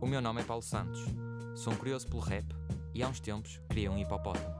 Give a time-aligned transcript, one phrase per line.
[0.00, 1.04] O meu nome é Paulo Santos.
[1.54, 2.46] Sou um curioso pelo rap
[2.94, 4.54] e há uns tempos criei um hipopótamo.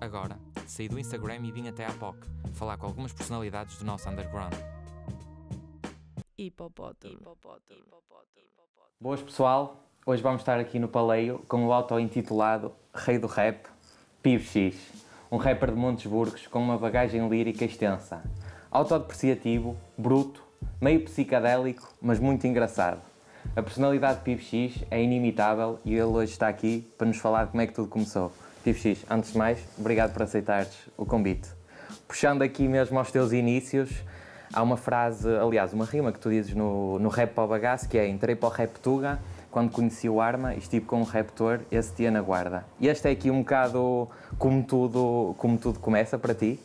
[0.00, 2.18] Agora, saí do Instagram e vim até à POC
[2.54, 4.52] falar com algumas personalidades do nosso underground.
[6.36, 7.20] Hipopótamo.
[9.00, 13.68] Boas pessoal, hoje vamos estar aqui no Paleio com o auto-intitulado Rei do Rap,
[14.20, 14.76] Pivo X,
[15.30, 18.24] um rapper de Montes Burgos com uma bagagem lírica extensa.
[18.72, 20.42] Autodepreciativo, bruto,
[20.80, 23.09] meio psicadélico, mas muito engraçado.
[23.56, 27.44] A personalidade de Pivo X é inimitável e ele hoje está aqui para nos falar
[27.44, 28.32] de como é que tudo começou.
[28.62, 31.48] Pivo X, antes de mais, obrigado por aceitares o convite.
[32.06, 33.90] Puxando aqui mesmo aos teus inícios,
[34.52, 37.88] há uma frase, aliás, uma rima que tu dizes no, no Rap para o Bagaço,
[37.88, 39.18] que é entrei para o Rap Tuga,
[39.50, 42.64] quando conheci o Arma e estive com um raptor, esse dia na guarda.
[42.78, 46.60] E este é aqui um bocado como tudo, como tudo começa para ti?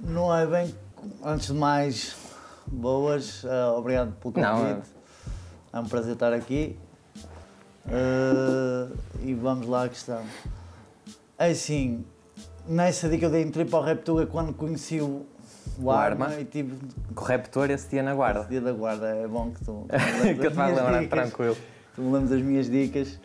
[0.00, 0.74] Não é bem.
[1.22, 2.16] Antes de mais,
[2.66, 3.44] boas.
[3.44, 4.42] uh, obrigado pelo convite.
[4.42, 4.97] Não,
[5.72, 6.76] É um prazer estar aqui.
[7.86, 10.22] Uh, e vamos lá à questão.
[11.38, 12.04] É assim,
[12.66, 15.26] nessa dica eu dei entrei para o Reptuga quando conheci o,
[15.78, 16.40] o, Arma, Arma?
[16.40, 16.76] e tive
[17.16, 18.40] raptor esse dia na guarda.
[18.40, 19.06] esse dia da guarda.
[19.06, 19.86] É bom que tu,
[20.40, 21.56] que eu te vais lembrar, tranquilo.
[21.94, 23.18] Tu me lembras das minhas dicas.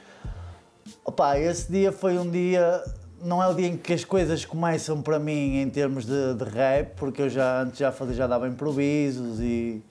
[1.05, 2.83] Opa, esse dia foi um dia.
[3.21, 6.43] Não é o dia em que as coisas começam para mim em termos de, de
[6.43, 9.81] rap, porque eu já antes já fazia, já dava improvisos e,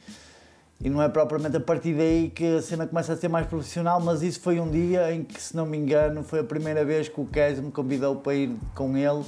[0.83, 4.01] e não é propriamente a partir daí que a cena começa a ser mais profissional,
[4.01, 7.09] mas isso foi um dia em que, se não me engano, foi a primeira vez
[7.09, 9.25] que o Kes me convidou para ir com ele,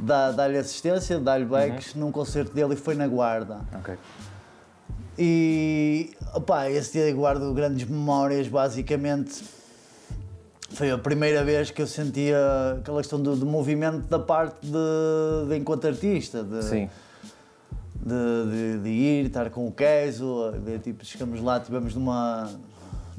[0.00, 3.60] dar- dar-lhe assistência, dar-lhe backs num concerto dele e foi na Guarda.
[3.78, 3.94] Ok.
[5.18, 9.42] E opá, esse dia guardo grandes memórias, basicamente.
[10.70, 12.36] Foi a primeira vez que eu sentia
[12.78, 16.90] aquela questão do, do movimento da parte de, de enquanto artista, de, Sim.
[18.08, 22.50] De, de- de ir, estar com o Queso, de, tipo, chegamos lá, estivemos numa,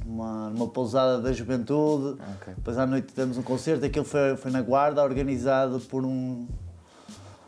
[0.06, 2.54] numa, numa pousada da juventude, Ok.
[2.56, 6.48] depois à noite tivemos um concerto, aquilo foi, foi na Guarda, organizado por um,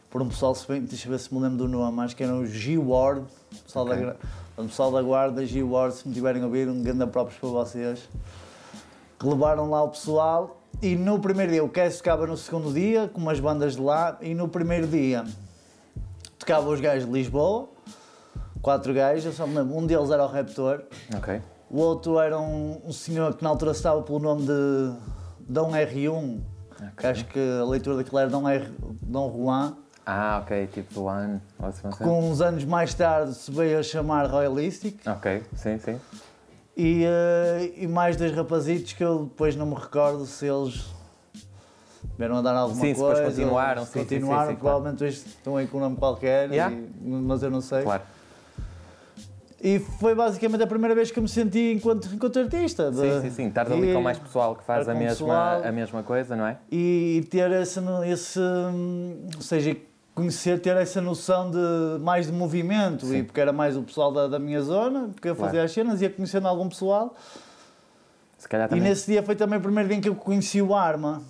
[0.09, 2.23] por um pessoal, se bem, deixa eu ver se me lembro do nome, acho que
[2.23, 3.25] era o G-Ward,
[3.65, 4.05] pessoal, Ok.
[4.05, 4.15] da,
[4.63, 8.07] pessoal da Guarda, G-Ward, se me tiverem a ouvir, um grande próprios para vocês,
[9.19, 13.09] que levaram lá o pessoal, e no primeiro dia, o Queso tocava no segundo dia,
[13.11, 15.25] com umas bandas de lá, e no primeiro dia
[16.41, 17.69] tocavam os gajos de Lisboa,
[18.61, 20.81] quatro gajos, eu só me lembro, um deles era o Raptor,
[21.15, 21.39] Ok.
[21.69, 24.91] o outro era um, um senhor que na altura estava pelo nome de
[25.47, 26.41] Dom R1,
[26.97, 28.67] que acho que a leitura daquilo era Dom, R,
[29.03, 31.39] Dom Juan, Ah, ok, tipo do ano.
[31.59, 32.07] ou assim, não sei.
[32.07, 35.99] com uns anos mais tarde se veio a chamar Royalistic, Ok, sim, sim.
[36.75, 40.85] e, eh, e mais dois rapazitos que eu depois não me recordo se eles
[42.21, 43.31] vieram a dar alguma Sim, se depois coisa.
[43.31, 44.59] continuaram, sim, sim, sim, continuaram, sim, claro.
[44.77, 46.75] provavelmente hoje estão aí com um nome qualquer, Yeah.
[46.75, 47.81] e- mas eu não sei.
[47.81, 48.03] Claro.
[49.63, 52.89] E foi basicamente a primeira vez que eu me senti enquanto, enquanto artista.
[52.91, 53.47] de Sim, sim, sim.
[53.47, 55.61] Estás ali com mais pessoal que faz estar a mesma, pessoal.
[55.63, 56.57] a mesma coisa, não é?
[56.71, 59.75] e ter esse, esse ou seja,
[60.15, 63.17] conhecer, ter essa noção de mais de movimento, Sim.
[63.19, 65.65] e porque era mais o pessoal da, da minha zona, porque eu fazia Claro.
[65.65, 67.15] as cenas, ia conhecendo algum pessoal,
[68.37, 68.83] Se calhar e também.
[68.83, 71.21] nesse dia foi também o primeiro dia em que eu conheci o Arma,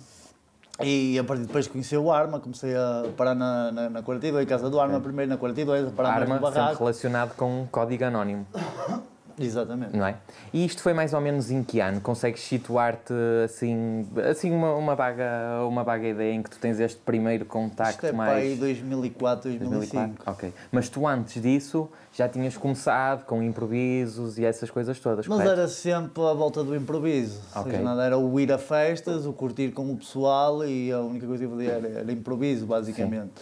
[0.84, 4.02] e a partir de depois de conhecer o Arma, comecei a parar na, na, na
[4.02, 6.78] 42, em casa do Arma, primeiro na 42, a parar Arma no barraco.
[6.78, 8.46] relacionado com um código anónimo,
[9.38, 9.96] Exatamente.
[9.96, 10.16] não é?
[10.52, 12.00] E isto foi mais ou menos em que ano?
[12.00, 13.12] Consegues situar-te
[13.44, 17.94] assim, assim uma, uma, vaga, uma vaga ideia em que tu tens este primeiro contacto
[18.04, 18.36] Isto é mais...
[18.44, 19.70] aí 2004, 2005.
[19.70, 20.32] 2004?
[20.32, 20.52] Ok.
[20.70, 25.60] Mas tu antes disso já tinhas começado com improvisos e essas coisas todas, Mas correto?
[25.60, 27.40] era sempre à volta do improviso.
[27.54, 27.72] Ou Ok.
[27.72, 31.26] seja, nada era o ir a festas, o curtir com o pessoal e a única
[31.26, 33.32] coisa que eu fazia era, era improviso, basicamente.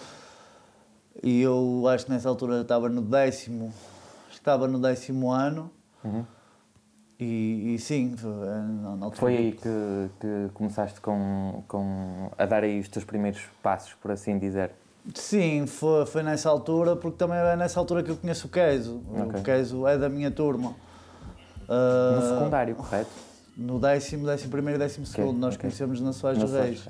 [1.23, 3.73] E eu acho que nessa altura estava no décimo,
[4.31, 5.71] estava no décimo ano.
[6.05, 6.25] Uhum.
[7.19, 8.61] E, e sim, foi, é,
[8.97, 9.11] na.
[9.13, 14.11] Foi aí que, que começaste com, com a dar aí os teus primeiros passos, por
[14.11, 14.71] assim dizer.
[15.15, 19.03] Sim, foi, foi nessa altura, porque também é nessa altura que eu conheço o Queso.
[19.11, 19.41] Ok.
[19.41, 20.71] O Queso é da minha turma.
[20.71, 23.11] No Ah, secundário, correto?
[23.57, 25.63] No décimo, décimo primeiro e décimo segundo, nós ok.
[25.63, 26.85] conhecemos na Soares dos Reis.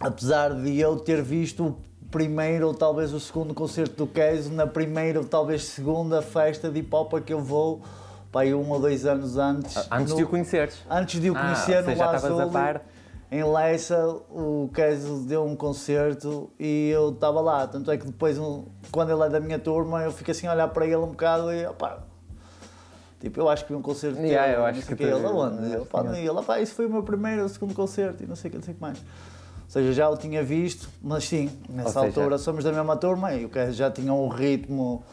[0.00, 1.76] apesar de eu ter visto o
[2.10, 6.80] primeiro ou talvez o segundo concerto do Queso na primeira ou talvez segunda festa de
[6.80, 7.82] hip hop que eu vou
[8.34, 9.76] aí um ou dois anos antes.
[9.90, 10.78] Antes no- de o conheceres.
[10.88, 12.82] Antes de o Ah, conhecer seja, no já estavas a par.
[13.32, 17.66] em Leça, o Queso deu um concerto e eu estava lá.
[17.66, 18.38] Tanto é que depois,
[18.92, 21.52] quando ele é da minha turma, eu fico assim a olhar para ele um bocado
[21.52, 21.98] e opá,
[23.20, 25.76] Tipo, eu acho que vi um concerto Yeah, teu, eu acho que tu- Ele aonde?
[25.76, 28.36] que pá, e ele, pá, isso foi o meu primeiro ou segundo concerto e não
[28.36, 28.98] sei o que, não sei o que mais.
[29.68, 32.96] Ou seja, já o tinha visto, mas sim, nessa Ou seja- altura somos da mesma
[32.96, 35.04] turma e o que já tinha um ritmo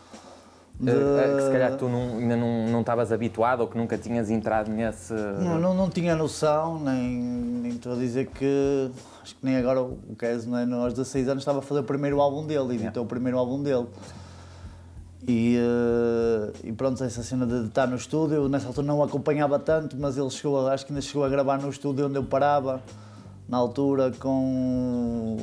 [0.79, 0.91] De...
[0.91, 4.71] Uh, que se calhar tu não, ainda não estavas habituado ou que nunca tinhas entrado
[4.71, 5.13] nesse.
[5.13, 8.91] Não, não, não tinha noção, nem, nem estou a dizer que.
[9.21, 10.73] Acho que nem agora o Kes, é?
[10.73, 13.01] aos 16 anos, estava a fazer o primeiro álbum dele, editou yeah.
[13.01, 13.87] o primeiro álbum dele.
[15.27, 19.57] E, uh, e pronto, essa cena de estar no estúdio, nessa altura não o acompanhava
[19.57, 22.81] tanto, mas ele chegou, acho que ainda chegou a gravar no estúdio onde eu parava,
[23.47, 25.37] na altura, com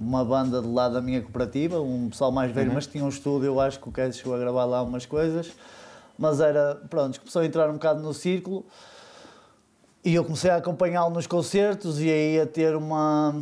[0.00, 2.74] uma banda do lado da minha cooperativa, um pessoal mais velho, uhum.
[2.74, 5.52] mas tinha um estúdio, eu acho que o Kevin chegou a gravar lá umas coisas,
[6.18, 8.64] mas era, pronto, começou a entrar um bocado no círculo
[10.04, 13.34] e eu comecei a acompanhá-lo nos concertos e aí a ter uma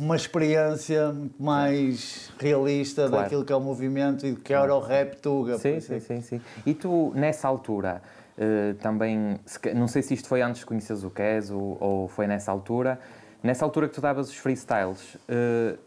[0.00, 3.22] uma experiência mais realista claro.
[3.22, 5.58] daquilo que é o movimento e do que era o rap Tuga.
[5.58, 6.40] Sim, sim, sim, sim.
[6.64, 8.00] E tu, nessa altura,
[8.38, 9.38] uh, também,
[9.74, 12.98] não sei se isto foi antes de conheces o Kes ou, ou, foi nessa altura,
[13.42, 15.78] nessa altura que tu davas os freestyles, uh,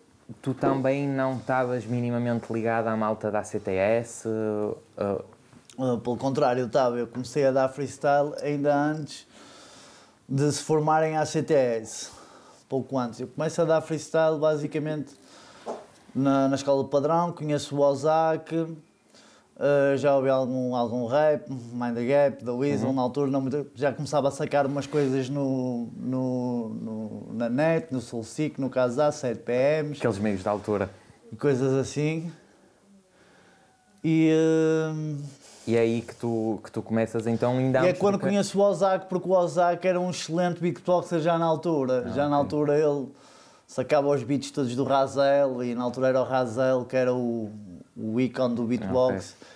[0.42, 4.28] tu também não estavas minimamente ligado à malta da CTS?
[4.28, 4.78] Uh,
[5.78, 6.98] uh, pelo contrário, estava.
[6.98, 9.28] Eu comecei a dar freestyle ainda antes
[10.28, 12.24] de se formarem a CTS
[12.74, 13.20] pouco antes.
[13.20, 15.14] Eu começo a dar freestyle basicamente
[16.16, 18.76] na, na escola padrão, conheço o Ozak,
[19.58, 22.96] uh, já ouvi algum, algum rap, Mind the Gap, The Weasel, uhum.
[22.96, 28.02] na altura não, já começava a sacar umas coisas no, no, no na net, no
[28.02, 29.98] Soulseek, no Casar, 7 PMs.
[30.00, 30.90] Aqueles meios da altura.
[31.32, 32.32] E coisas assim.
[34.04, 34.32] E...
[34.34, 38.60] Uh, e é aí que tu, que tu começas então ainda E é quando conheço
[38.60, 42.04] o Ozak, porque o Ozak era um excelente beatboxer já na altura.
[42.06, 42.30] Ah, já okay.
[42.30, 43.08] na altura ele
[43.66, 47.50] sacava os beats todos do Razel e na altura era o Razel que era o,
[47.96, 49.36] o ícone do beatbox.
[49.40, 49.54] Okay.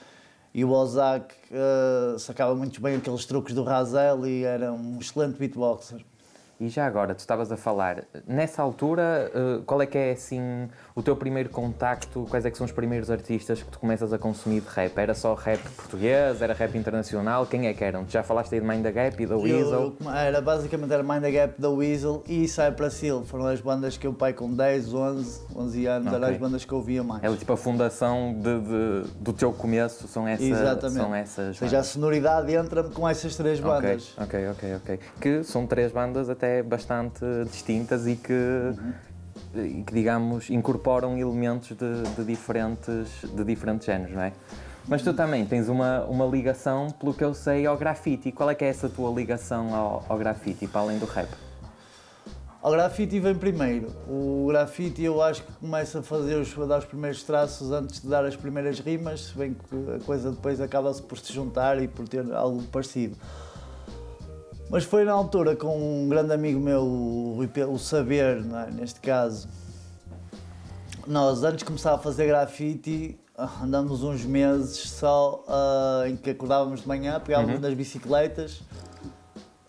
[0.54, 5.38] E o Ozak uh, sacava muito bem aqueles truques do Razel e era um excelente
[5.38, 6.04] beatboxer.
[6.60, 10.68] E já agora, tu estavas a falar, nessa altura, uh, qual é que é assim
[10.96, 12.26] o teu primeiro contacto?
[12.32, 14.98] Quais é que são os primeiros artistas que tu começas a consumir de rap?
[14.98, 16.42] Era só rap português?
[16.42, 17.46] Era rap internacional?
[17.46, 18.06] Quem é que eram?
[18.06, 19.96] Tu já falaste aí de Mind the Gap e da Weasel?
[20.02, 23.02] Eu, era, basicamente era Mind the Gap, da Weasel e Cypress.
[23.26, 26.18] Foram as bandas que eu pai com 10, 11, 11 anos, okay.
[26.18, 27.24] eram as bandas que eu ouvia mais.
[27.24, 30.98] É tipo a fundação de, de, do teu começo, são, essa, Exatamente.
[30.98, 31.48] são essas.
[31.50, 34.16] Ou seja, a sonoridade entra-me com essas três bandas.
[34.18, 35.00] Ok, ok, ok.
[35.22, 38.34] Que são três bandas até bastante distintas e que.
[38.34, 39.08] Uhum
[39.56, 44.34] e que, digamos, incorporam elementos de, de, diferentes, de diferentes géneros, não é?
[44.88, 48.32] Mas tu também tens uma, uma ligação, pelo que eu sei, ao grafite.
[48.32, 51.28] Qual é que é essa tua ligação ao, ao grafite, para além do rap?
[52.62, 53.88] O grafite vem primeiro.
[54.08, 58.02] O grafite eu acho que começa a fazer os, a dar os primeiros traços antes
[58.02, 61.82] de dar as primeiras rimas, se bem que a coisa depois acaba-se por se juntar
[61.82, 63.16] e por ter algo parecido.
[64.70, 68.72] Mas foi na altura com um grande amigo meu, o Saber, é?
[68.72, 69.48] neste caso.
[71.06, 73.18] Nós, antes de começar a fazer grafite,
[73.64, 77.62] andamos uns meses só uh, em que acordávamos de manhã, pegávamos uhum.
[77.62, 78.62] nas bicicletas.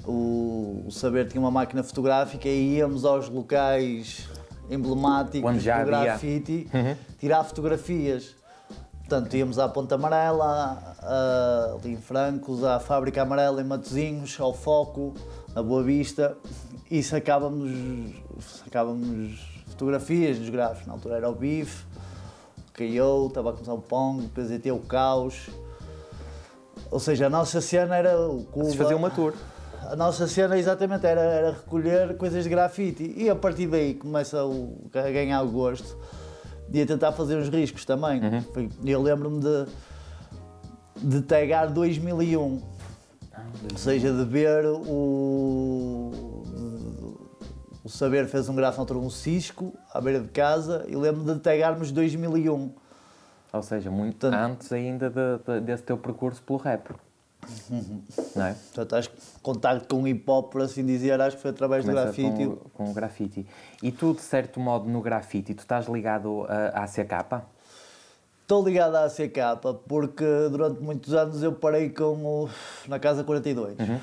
[0.04, 4.28] O, o, Saber tinha uma máquina fotográfica e íamos aos locais
[4.68, 6.96] emblemáticos do grafite uhum.
[7.18, 8.34] tirar fotografias.
[9.08, 14.52] Portanto, íamos à Ponta Amarela, a, ali em Francos, à Fábrica Amarela em Matosinhos, ao
[14.52, 15.14] Foco,
[15.56, 16.37] a Boa Vista,
[16.90, 17.72] e sacávamos,
[18.62, 20.87] sacávamos fotografias dos grafos.
[20.87, 21.87] Na altura era o Bife,
[22.58, 25.49] o KO, estava a começar o Pong, depois ia ter o Caos.
[26.90, 28.66] Ou seja, a nossa cena era o Cuba.
[28.66, 29.32] Vocês faziam uma tour.
[29.84, 34.44] A nossa cena exatamente era, era recolher coisas de grafite e a partir daí começa
[34.44, 35.96] o, a ganhar o gosto
[36.69, 38.20] de tentar fazer os riscos também.
[38.20, 38.69] Uhum.
[38.84, 39.67] Eu lembro-me de,
[40.96, 42.63] de tagar 2001,
[43.32, 46.13] ah, ou seja, de ver o.
[47.84, 51.41] O Saber fez um grafo altura, um cisco, à beira de casa, e lembro-me de
[51.41, 52.75] tagarmos 2001.
[53.51, 56.91] Ou seja, muito Portanto, antes ainda de, de, desse teu percurso pelo rap.
[57.70, 58.02] Uhum.
[58.34, 58.55] Não é?
[58.55, 61.84] Portanto, acho que contacto com o hip hop, por assim dizer, acho que foi através
[61.84, 62.46] Começa do grafite.
[62.46, 63.46] Com, com o grafite.
[63.82, 67.44] E tu, de certo modo, no grafite, tu estás ligado à ACK?
[68.43, 69.36] Estou ligado à ACK
[69.86, 72.48] porque durante muitos anos eu parei com o,
[72.86, 74.00] na Casa 42, uhum.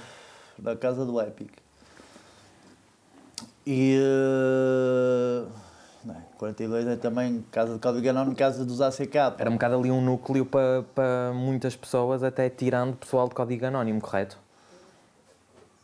[0.59, 1.51] na Casa do Epic.
[3.65, 3.97] E.
[6.55, 9.15] 42 é também casa de Código Anónimo, casa dos ACK.
[9.38, 13.65] Era um bocado ali um núcleo para, para muitas pessoas, até tirando pessoal de Código
[13.65, 14.38] Anónimo, correto?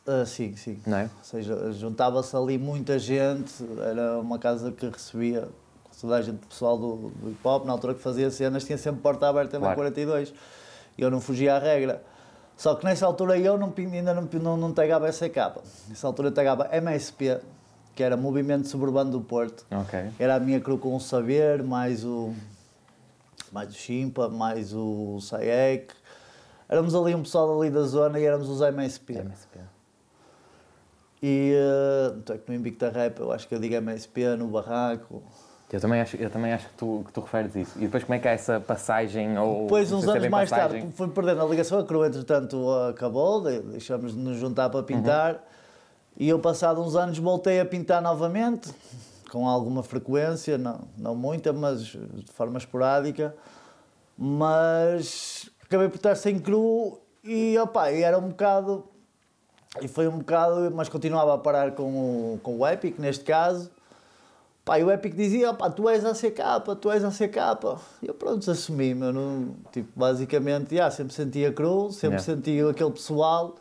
[0.08, 0.82] Uh, sim, sim.
[0.88, 1.04] Não é?
[1.04, 3.54] Ou seja, juntava-se ali muita gente,
[3.86, 5.48] era uma casa que recebia
[6.00, 9.01] toda a gente pessoal do, do hip hop, na altura que fazia cenas, tinha sempre
[9.01, 9.70] porta aberta claro.
[9.70, 10.34] na 42.
[10.98, 12.01] E eu não fugia à regra.
[12.58, 15.62] Só que nessa altura eu não, ainda não, não, não tagava SK.
[15.90, 17.40] Nessa altura eu tagava MSP,
[17.96, 19.66] que era Movimento Suburbano do Porto.
[19.84, 20.10] Okay.
[20.20, 22.34] Era a minha crew com o Saber, mais o,
[23.52, 25.94] mais o Chimpa, mais o Sayek.
[26.70, 29.14] Éramos ali um pessoal ali da zona e éramos os MSP.
[29.18, 29.60] MSP.
[31.22, 35.22] E uh, então no Invicta Rap eu acho que eu digo MSP no barraco.
[35.72, 37.78] Eu também acho, eu também acho que, tu, que tu referes isso.
[37.78, 39.38] E depois como é que é essa passagem?
[39.38, 40.82] Ou, Depois, uns é anos mais passagem.
[40.82, 44.84] tarde, fui perdendo a ligação, a crew entretanto acabou, de- deixamos de nos juntar para
[44.84, 45.42] pintar.
[46.18, 48.70] E eu, passado uns anos, voltei a pintar novamente,
[49.32, 53.36] com alguma frequência, não, não muita, mas de forma esporádica.
[54.18, 58.84] Mas acabei por estar sem crew e, opa, e era um bocado.
[59.82, 61.84] E foi um bocado, mas continuava a parar com
[62.34, 63.72] o, com o Epic, neste caso.
[64.65, 66.39] Pá, e o Epic dizia, pá, tu és ACK,
[66.80, 67.38] tu és ACK.
[68.03, 72.24] E eu pronto, assumi, meu, não, tipo, basicamente, já, sempre sentia cru, sempre Yeah.
[72.24, 73.56] sentia aquele pessoal.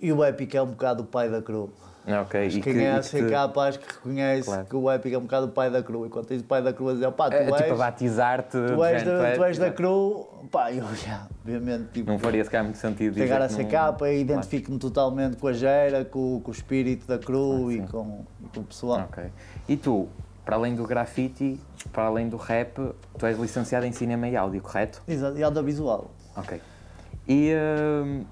[0.00, 1.70] E o Epic é um bocado o pai da cru.
[2.08, 2.46] Ah, ok.
[2.46, 4.64] E que que- quem é e que te- ACK, acho que reconhece Claro.
[4.66, 6.06] que o Epic é um bocado o pai da cru.
[6.06, 7.78] E quando tens o pai da cru a dizer, pá, tu é, tipo a és,
[7.78, 8.50] batizar-te.
[8.52, 12.44] tu és, género, da, tu és da cru, pá, eu já, obviamente, tipo, Não faria
[12.44, 16.40] se calhar muito sentido pegar a CK não- e identifico-me totalmente com a gera, com,
[16.44, 19.00] com o espírito da cru e, com, e com o pessoal.
[19.10, 19.24] Ok.
[19.68, 20.06] E tu,
[20.44, 21.58] para além do grafite,
[21.92, 22.72] para além do rap,
[23.18, 25.02] tu és licenciado em cinema e áudio, correto?
[25.08, 26.08] Exato, e audiovisual.
[26.36, 26.60] Ok.
[27.26, 27.52] E
[28.04, 28.24] hum,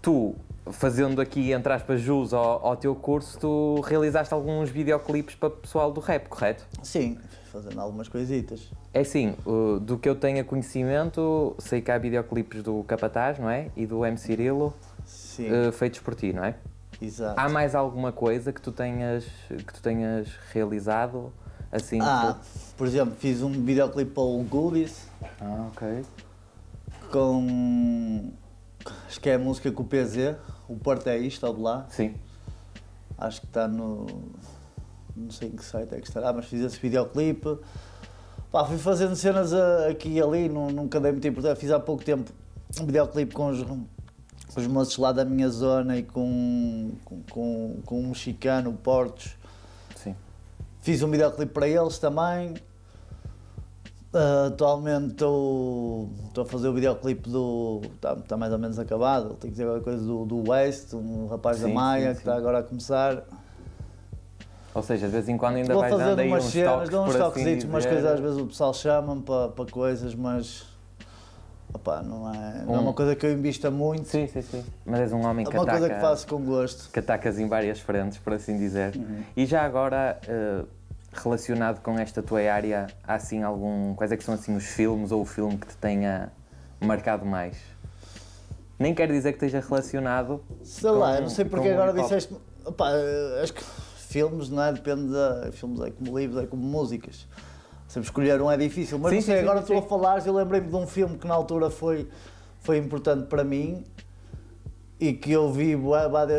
[0.00, 0.36] tu,
[0.72, 5.52] fazendo aqui, entre aspas, jus ao, ao teu curso, tu realizaste alguns videoclipes para o
[5.52, 6.64] pessoal do rap, correto?
[6.82, 7.18] Sim,
[7.52, 8.70] fazendo algumas coisitas.
[8.92, 13.48] É assim, uh, do que eu tenha conhecimento, sei que há videoclipes do Capataz, não
[13.50, 13.68] é?
[13.76, 14.72] E do MC Cirilo,
[15.04, 16.54] Sim, uh, feitos por ti, não é?
[17.00, 17.38] exato.
[17.40, 21.32] Há mais alguma coisa que tu tenhas, que tu tenhas realizado?
[21.70, 26.02] Assim, Ah, que por exemplo, fiz um videoclipe para o Goodies tu- ah, ok.
[27.10, 28.30] com.
[29.06, 30.36] Acho que é a música com o PZ,
[30.68, 31.86] o Porto é isto, ou lá.
[31.90, 32.14] Sim.
[33.16, 34.06] Acho que está no.
[35.16, 37.58] Não sei em que site é que estará, mas fiz esse videoclipe.
[38.52, 41.56] Pá, fui fazendo cenas a- aqui e ali, nu- nunca dei muito importância.
[41.56, 42.30] Fiz há pouco tempo
[42.80, 43.84] um videoclipe com os, com
[44.56, 49.36] os moços lá da minha zona e com, com, com, com um mexicano, Portos.
[49.96, 50.14] Sim.
[50.80, 52.54] Fiz um videoclipe para eles também.
[54.12, 56.08] Ah, atualmente estou
[56.40, 57.82] a fazer o videoclipe do.
[57.94, 59.28] Está tá mais ou menos acabado.
[59.34, 62.14] Tenho que dizer alguma coisa do, do West, um rapaz da Sim, Maia sim, que
[62.14, 62.20] sim.
[62.20, 63.22] está agora a começar.
[64.74, 66.88] Ou seja, de vez em quando ainda Vou vais fazendo dando aí uns cenas, toques,
[66.90, 70.66] dou uns assim umas coisas às vezes o pessoal chama-me para, para coisas, mas.
[71.74, 74.08] Opá, não é, não é Um- uma coisa que eu invista muito.
[74.08, 74.64] Sim, sim, sim.
[74.86, 76.90] Mas és um homem É que uma ataca, coisa que faço com gosto.
[76.90, 78.96] que atacas em várias frentes, por assim dizer.
[78.96, 79.22] Uhum.
[79.36, 80.64] E já agora, eh,
[81.22, 83.94] relacionado com esta tua área, há assim algum.
[83.94, 86.32] Quais é que são assim os filmes ou o filme que te tenha
[86.80, 87.56] marcado mais?
[88.78, 90.42] Nem quero dizer que esteja relacionado.
[90.62, 92.34] Sei com- lá, eu não sei porque agora disseste.
[92.64, 94.72] Opá, eh, acho que filmes, não é?
[94.72, 95.50] Depende da.
[95.52, 97.26] Filmes é como livros, é como músicas.
[97.88, 99.62] Sempre escolher um é difícil, mas Sim, não sei, sim, agora sim.
[99.62, 102.06] estou a falar, eu lembrei-me de um filme que na altura foi,
[102.60, 103.82] foi importante para mim
[105.00, 105.74] e que eu vi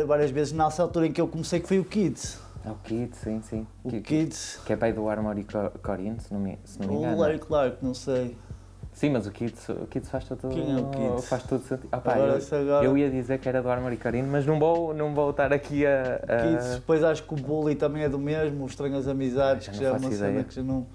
[0.06, 2.38] várias vezes nessa altura em que eu comecei, que foi o Kids.
[2.64, 3.66] É o Kid, sim, sim.
[3.82, 6.86] O que, Kids, que é pai do Armory Co- Corinne, se não me, se não
[6.88, 7.18] me o engano.
[7.18, 8.36] Larry Clark, não sei.
[8.92, 11.26] Sim, mas o Kids, o Kids faz todo, Quem é o Kids?
[11.28, 11.88] Faz todo sentido.
[11.92, 14.58] Ah, pá, Agora, eu, agora- eu ia dizer que era do Armory Corinne, mas não
[14.58, 16.16] vou, não vou estar aqui a.
[16.28, 19.78] a- Kids, depois acho que o Bully também é do mesmo, Estranhas Amizades, Já que
[19.78, 20.86] já é uma cena que já não.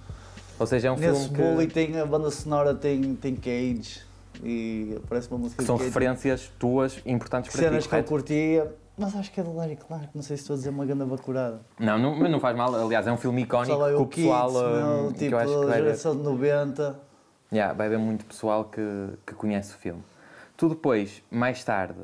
[0.60, 4.02] Ou seja, é um Nesse filme Bully que, tem a banda sonora, tem, tem Cage
[4.44, 8.72] e aparece uma música que são referências tuas importantes para ti, cenas que eu curtia,
[8.98, 11.06] mas acho que é do Larry Clark, não sei se estou a dizer uma grande
[11.06, 11.62] bacurada.
[11.80, 12.74] Não, não, mas não faz mal.
[12.74, 14.50] Aliás, é um filme icónico que o pessoal.
[14.50, 17.00] Kids, hum, meu, que tipo, eu acho que vai ver, geração de 90.
[17.52, 18.82] Yeah, vai haver muito pessoal que,
[19.26, 20.04] que conhece o filme.
[20.58, 22.00] Tu depois, mais tarde,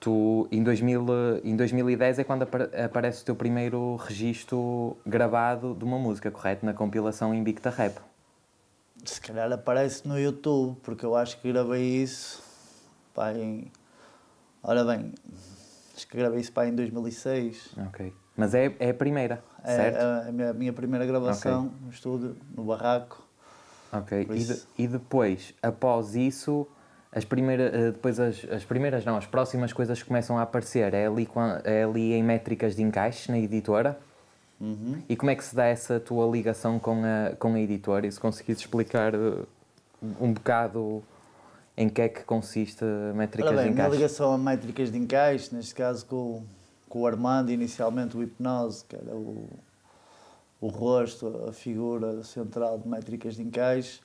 [0.00, 1.06] tu em, 2000,
[1.44, 6.64] em 2010 é quando apa- aparece o teu primeiro registro gravado de uma música, correto?
[6.66, 7.98] Na compilação Invicta Rap.
[9.04, 12.42] Se calhar aparece no YouTube, porque eu acho que gravei isso,
[13.14, 13.70] pá, em...
[14.62, 15.14] Ora bem,
[15.98, 17.70] acho que gravei isso pá, em 2006.
[17.88, 18.12] Ok.
[18.36, 19.96] Mas é, é a primeira, É certo?
[20.00, 23.20] a, a minha, a minha primeira gravação no estúdio, no barraco.
[23.92, 24.28] Ok.
[24.30, 26.66] E, de- e depois, após isso,
[27.10, 30.94] as primeiras, eh, depois as, as primeiras não, as próximas coisas que começam a aparecer
[30.94, 31.28] é ali,
[31.64, 33.98] é ali em métricas de encaixe na editora.
[34.60, 35.02] Uhum.
[35.08, 38.06] E como é que se dá essa tua ligação com a, com a editora?
[38.06, 39.42] E se conseguires explicar eh,
[40.20, 41.02] um bocado
[41.80, 43.96] em que é que consiste métricas bem, de a encaixe?
[43.96, 46.42] ligação a métricas de encaixe, neste caso com, o-
[46.88, 49.48] com o Armando, inicialmente o Hipnose, que era o,
[50.60, 54.00] o rosto, a figura central de métricas de encaixe,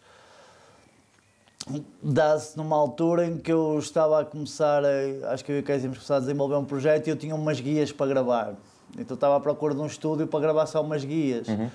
[2.02, 5.64] dá-se numa altura em que eu estava a começar, a, acho que eu e o
[5.64, 8.54] Casey íamos começar a desenvolver um projeto e eu tinha umas guias para gravar.
[9.00, 11.48] Então estava à procura de um estúdio para gravar só umas guias.
[11.48, 11.70] Uhum.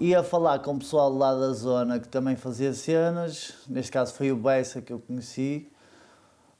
[0.00, 4.32] Ia falar com o pessoal lá da zona que também fazia cenas, neste caso foi
[4.32, 5.68] o Bessa que eu conheci.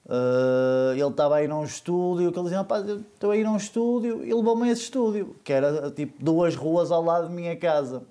[0.07, 3.47] Uh, ele estava a ir a um estúdio, que ele dizia, rapaz, estou a ir
[3.47, 7.29] a um estúdio, e levou-me a esse estúdio, que era tipo duas ruas ao lado
[7.29, 8.03] da minha casa.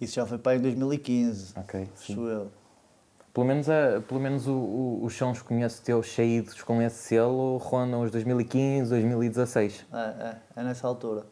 [0.00, 2.28] Isso já foi para em 2015, Ok, sim.
[2.28, 2.50] eu.
[3.32, 6.98] Pelo menos, a, pelo menos o, o, os sons que conheço teus saídos com esse
[6.98, 9.86] selo rondam os 2015, 2016.
[9.92, 11.26] É, é, é nessa altura.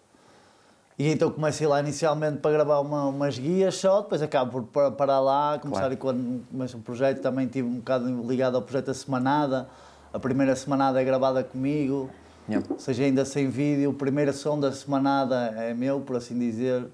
[0.98, 4.90] E então comecei lá inicialmente para gravar uma, umas guias só, depois acabo por pa-
[4.90, 5.96] parar lá, começar Claro.
[5.96, 9.68] quando começa o projeto também estive um bocado ligado ao projeto da Semanada.
[10.12, 12.10] A primeira Semanada é gravada comigo,
[12.48, 12.66] Yeah.
[12.70, 13.90] ou seja, ainda sem vídeo.
[13.90, 16.84] O primeiro som da Semanada é meu, por assim dizer.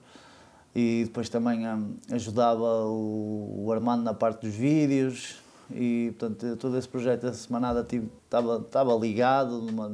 [0.74, 5.36] E depois também hum, ajudava o, o Armando na parte dos vídeos.
[5.70, 9.90] E portanto, todo esse projeto da Semanada tive- estava estava ligado, numa-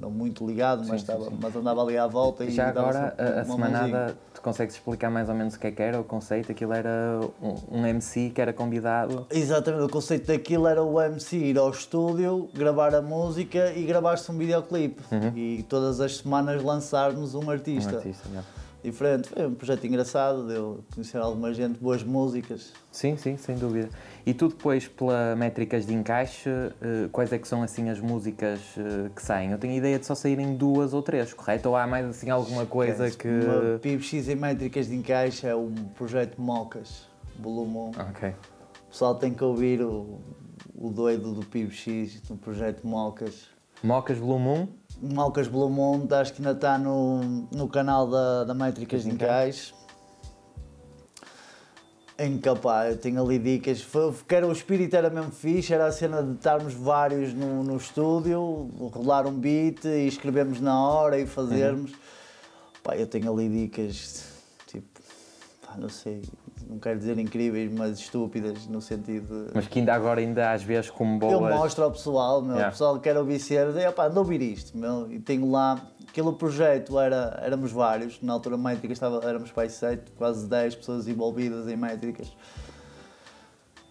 [0.00, 1.38] não muito ligado, mas, Sim, estava, sim.
[1.40, 2.44] mas andava ali à volta.
[2.44, 4.16] E já agora, a, a semanada, mãozinha.
[4.34, 6.50] tu consegues explicar mais ou menos o que é que era o conceito?
[6.50, 9.26] Aquilo era um, um MC que era convidado.
[9.30, 14.30] Exatamente, o conceito daquilo era o MC ir ao estúdio, gravar a música e gravar-se
[14.30, 15.00] um videoclipe.
[15.36, 18.46] E todas as semanas lançarmos um Um artista, artista, yeah.
[18.82, 19.28] Diferente.
[19.28, 22.72] Foi um projeto engraçado, deu conhecer alguma gente, boas músicas.
[22.90, 23.88] Sim, sim, sem dúvida.
[24.26, 28.60] E tu depois, pela métricas de encaixe, eh, quais é que são assim as músicas
[28.76, 29.52] eh, que saem?
[29.52, 31.68] Eu tenho a ideia de só saírem duas ou três, correto?
[31.68, 33.28] Ou há mais assim alguma coisa que...
[33.28, 37.08] Uma PIBX em métricas de encaixe é um projeto Mocas,
[37.38, 37.90] volume 1.
[38.10, 38.28] Ok.
[38.28, 40.20] O pessoal tem que ouvir o,
[40.74, 43.52] o doido do PIBX, do projeto Mocas.
[43.82, 44.68] Mocas Volume
[45.02, 49.74] Malcas Blumonte, acho que ainda está no, no canal da, da Métricas de Encaixe.
[52.16, 53.82] Em que, opá, eu tenho ali dicas.
[53.82, 57.64] Foi, que era, o espírito era mesmo fixe, era a cena de estarmos vários no,
[57.64, 61.92] no estúdio, rolar um beat e escrevermos na hora e fazermos.
[62.84, 64.24] Pá, eu tenho ali dicas,
[64.68, 65.00] tipo,
[65.66, 66.22] pá, não sei,
[66.72, 69.52] não quero dizer incríveis, mas estúpidas, no sentido de...
[69.54, 71.32] mas que ainda agora, ainda às vezes como boas...
[71.32, 72.68] Eu mostro ao pessoal, meu, Yeah.
[72.68, 75.50] o pessoal que quer ouvir cenas, e opá, anda a ouvir isto, meu, e tenho
[75.50, 80.46] lá, aquele projeto era, éramos vários, na altura métricas estava, éramos para aí sete, quase
[80.46, 82.32] 10 pessoas envolvidas em métricas.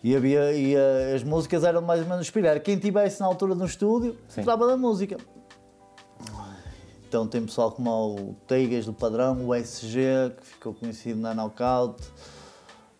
[0.04, 2.60] E, havia, e eh, as músicas eram mais ou menos inspirar.
[2.60, 5.17] Quem estivesse na altura no estúdio, falava da música.
[7.08, 12.02] Então tem pessoal como o Teigas do Padrão, o SG, que ficou conhecido na Knockout,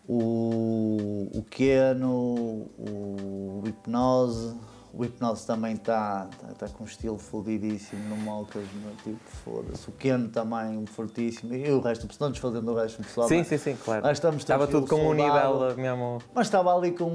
[0.08, 4.56] o, o Keno, o Hipnose.
[4.94, 8.46] O Hipnose também está tá, tá com um estilo fodidíssimo no meu,
[9.02, 9.88] tipo, foda-se.
[9.88, 11.54] O Keno também fortíssimo.
[11.54, 13.26] E o resto, não desfazendo o resto do pessoal.
[13.26, 14.02] Sim, mas- sim, sim, claro.
[14.02, 16.18] Nós estamos Estava tudo com um nível eh, mesmo...
[16.34, 17.06] Mas estava ali com.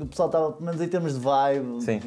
[0.00, 1.82] O pessoal estava, pelo menos em termos de vibe.
[1.82, 2.00] Sim.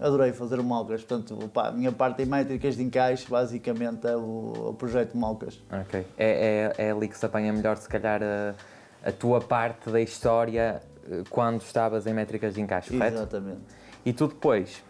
[0.00, 1.02] Adorei fazer o Mocas.
[1.04, 5.60] Portanto, pá, a minha parte em métricas de encaixe, basicamente, é o, o projeto Mocas.
[5.70, 6.06] Ok.
[6.16, 8.54] É, é, é ali que se apanha melhor, se calhar, a,
[9.04, 13.16] a tua parte da história eh, quando estavas em métricas de encaixe, correto?
[13.16, 13.60] Exatamente.
[14.04, 14.82] E tu depois,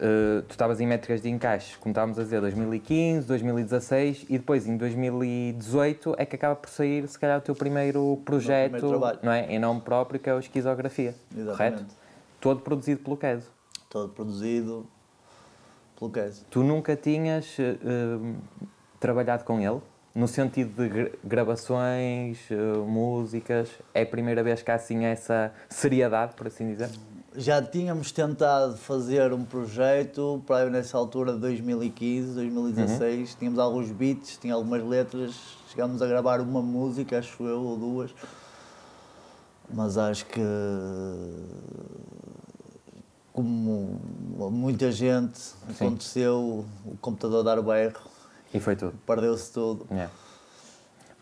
[0.00, 4.66] eh, tu estavas em métricas de encaixe, como estávamos a dizer, 2015, 2016 e depois
[4.66, 9.32] em 2018 é que acaba por sair, se calhar, o teu primeiro projeto, primeiro não
[9.32, 9.46] é?
[9.52, 11.56] Em nome próprio, que é o Esquizografia, Exatamente.
[11.56, 11.94] correto?
[12.40, 13.50] Todo produzido pelo Keso.
[13.88, 14.86] Todo produzido
[15.98, 16.44] pelo Case.
[16.50, 17.74] Tu nunca tinhas eh,
[18.98, 19.80] trabalhado com ele?
[20.14, 25.52] No sentido de gra- gravações, eh, músicas, é a primeira vez que há assim essa
[25.68, 26.90] seriedade, por assim dizer?
[27.36, 33.36] Já tínhamos tentado fazer um projeto para nessa altura de 2015, 2016.
[33.36, 35.32] Tínhamos alguns beats, tinha algumas letras.
[35.70, 38.10] Chegámos a gravar uma música, acho eu, ou duas.
[39.72, 40.40] Mas acho que,
[43.32, 44.00] como
[44.50, 45.54] muita gente, Sim.
[45.86, 48.00] aconteceu o computador dar o berro,
[48.52, 48.94] E foi tudo.
[49.06, 49.86] perdeu-se tudo.
[49.90, 50.10] Yeah.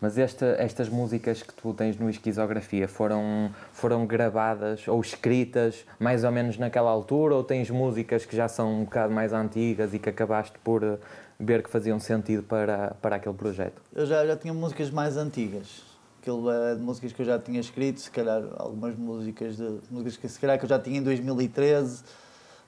[0.01, 6.23] Mas esta, estas músicas que tu tens no Esquizografia foram, foram gravadas ou escritas mais
[6.23, 7.35] ou menos naquela altura?
[7.35, 10.97] Ou tens músicas que já são um bocado mais antigas e que acabaste por
[11.37, 13.81] ver que faziam sentido para, para aquele projeto?
[13.93, 15.83] Eu já, já tinha músicas mais antigas.
[16.21, 20.15] Aquilo é de músicas que eu já tinha escrito, se calhar algumas músicas de músicas
[20.17, 22.03] que se calhar que eu já tinha em 2013,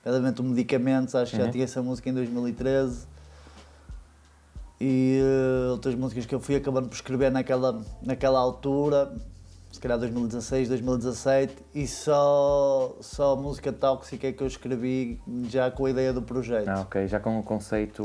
[0.04, 1.50] nomeadamente o Medicamentos, acho que já Uhum.
[1.50, 3.06] tinha essa música em 2013.
[4.84, 9.14] E eh, outras músicas que eu fui acabando por escrever naquela, naquela altura,
[9.70, 15.86] se calhar 2016, 2017, e só, só música tóxica é que eu escrevi já com
[15.86, 16.66] a ideia do projeto.
[16.68, 18.02] Ah, ok, já com o conceito,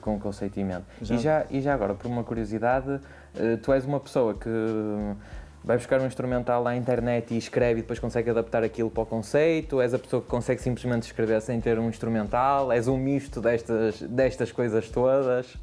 [0.00, 0.84] com o conceito em mente.
[1.02, 1.14] Já.
[1.16, 3.00] E, já, e já agora, por uma curiosidade,
[3.34, 4.48] eh, tu és uma pessoa que
[5.64, 9.06] vai buscar um instrumental à internet e escreve e depois consegue adaptar aquilo para o
[9.06, 9.80] conceito?
[9.80, 12.70] És a pessoa que consegue simplesmente escrever sem ter um instrumental?
[12.70, 15.58] És um misto destas, destas coisas todas?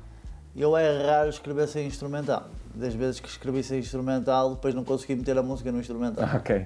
[0.56, 2.48] Eu é raro escrever sem instrumental.
[2.74, 6.28] Das vezes que escrevi sem instrumental, depois não consegui meter a música no instrumental.
[6.36, 6.66] Ok.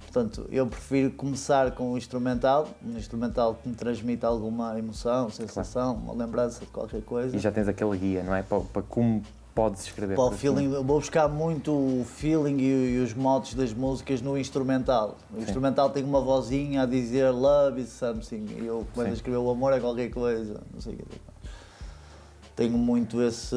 [0.00, 5.94] Portanto, eu prefiro começar com o instrumental, um instrumental que me transmita alguma emoção, sensação,
[5.94, 7.34] uma lembrança de qualquer coisa.
[7.34, 8.42] E já tens aquele guia, não é?
[8.42, 9.22] Para, para como
[9.54, 10.14] podes escrever.
[10.14, 13.72] Para o por feeling, eu vou buscar muito o feeling e, e os modos das
[13.72, 15.16] músicas no instrumental.
[15.32, 15.42] O Sim.
[15.44, 19.72] instrumental tem uma vozinha a dizer love is something e eu a escrever o amor
[19.72, 21.31] é qualquer coisa, não sei o que.
[22.54, 23.56] Tenho muito esse,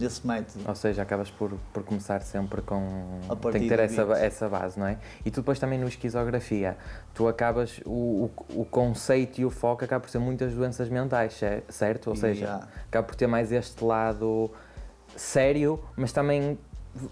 [0.00, 0.62] esse método.
[0.68, 3.20] Ou seja, acabas por, por começar sempre com.
[3.50, 4.18] Tem que ter essa, beat.
[4.22, 4.98] essa base, não é?
[5.24, 6.76] E tu depois também no esquizografia,
[7.14, 7.80] tu acabas.
[7.86, 12.10] O, o, o conceito e o foco acaba por ser muitas doenças mentais, cer- certo?
[12.10, 12.68] Ou seja, Yeah.
[12.88, 14.50] acaba por ter mais este lado
[15.16, 16.58] sério, mas também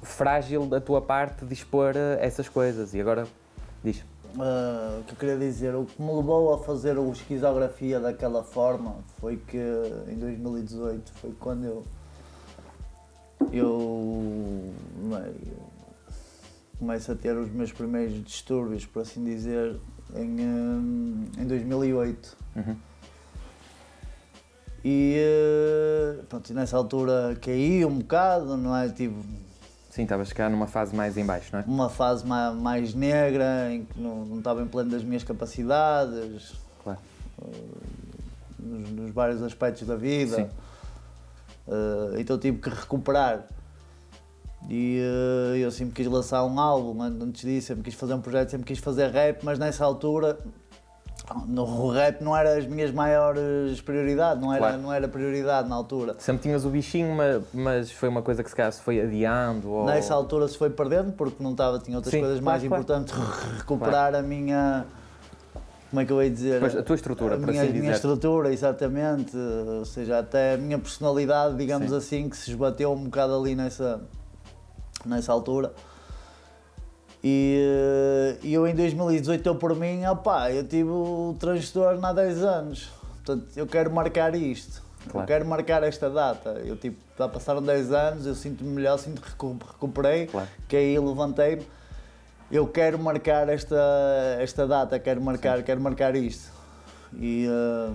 [0.02, 2.92] frágil da tua parte de expor eh, essas coisas.
[2.94, 3.26] E agora,
[3.82, 4.04] diz.
[4.38, 8.42] Ah, o que eu queria dizer, o que me levou a fazer o esquizografia daquela
[8.42, 9.58] forma foi que
[10.08, 11.84] em 2018 foi quando eu
[13.52, 15.30] eu, não é,
[16.78, 19.78] começo a ter os meus primeiros distúrbios, por assim dizer,
[20.14, 22.36] em, hum, em 2008.
[22.56, 22.76] Uhum.
[24.84, 28.88] E eh, pronto, nessa altura caí um bocado, não é?
[28.88, 29.14] Tive
[29.92, 31.64] Sim, estavas cá numa fase mais em baixo, não é?
[31.66, 36.54] uma fase ma- mais negra, em que não, não estava em pleno das minhas capacidades,
[36.82, 36.98] Claro.
[38.58, 40.36] nos, nos vários aspectos da vida.
[40.36, 40.48] Sim.
[41.68, 43.44] Eh, então tive que recuperar.
[44.70, 48.20] E eh, eu sempre quis lançar um álbum, an- antes disso, sempre quis fazer um
[48.22, 50.38] projeto, sempre quis fazer rap, mas nessa altura
[51.46, 54.82] no rap não era as minhas maiores prioridades, não era, Claro.
[54.82, 56.14] não era prioridade na altura.
[56.18, 59.70] Sempre tinhas o bichinho, ma- mas foi uma coisa que se calhar se foi adiando.
[59.70, 59.86] Ou...
[59.86, 62.82] Nessa altura se foi perdendo porque não estava, tinha outras Sim, coisas claro, mais claro.
[62.82, 64.84] importantes, re- recuperar a minha.
[65.90, 66.58] Como é que eu ia dizer?
[66.58, 67.94] Pois, a tua estrutura, a minha, assim a minha dizer.
[67.94, 69.36] estrutura, exatamente.
[69.36, 71.96] Ou seja, até a minha personalidade, digamos Sim.
[71.96, 74.00] assim, que se esbateu um bocado ali nessa,
[75.04, 75.72] nessa altura.
[77.24, 82.90] E, eu em 2018, eu por mim, opá, eu tive o transtorno há 10 anos.
[83.24, 84.82] Portanto, eu quero marcar isto.
[85.08, 85.24] Claro.
[85.24, 86.50] Eu quero marcar esta data.
[86.64, 90.48] Eu tipo, já passaram 10 anos, eu sinto-me melhor, sinto que recu- recuperei, Claro.
[90.68, 91.62] caí, levantei-me.
[92.50, 93.76] Eu quero marcar esta,
[94.40, 96.50] esta data, quero marcar, quero marcar isto.
[97.14, 97.92] E, eh,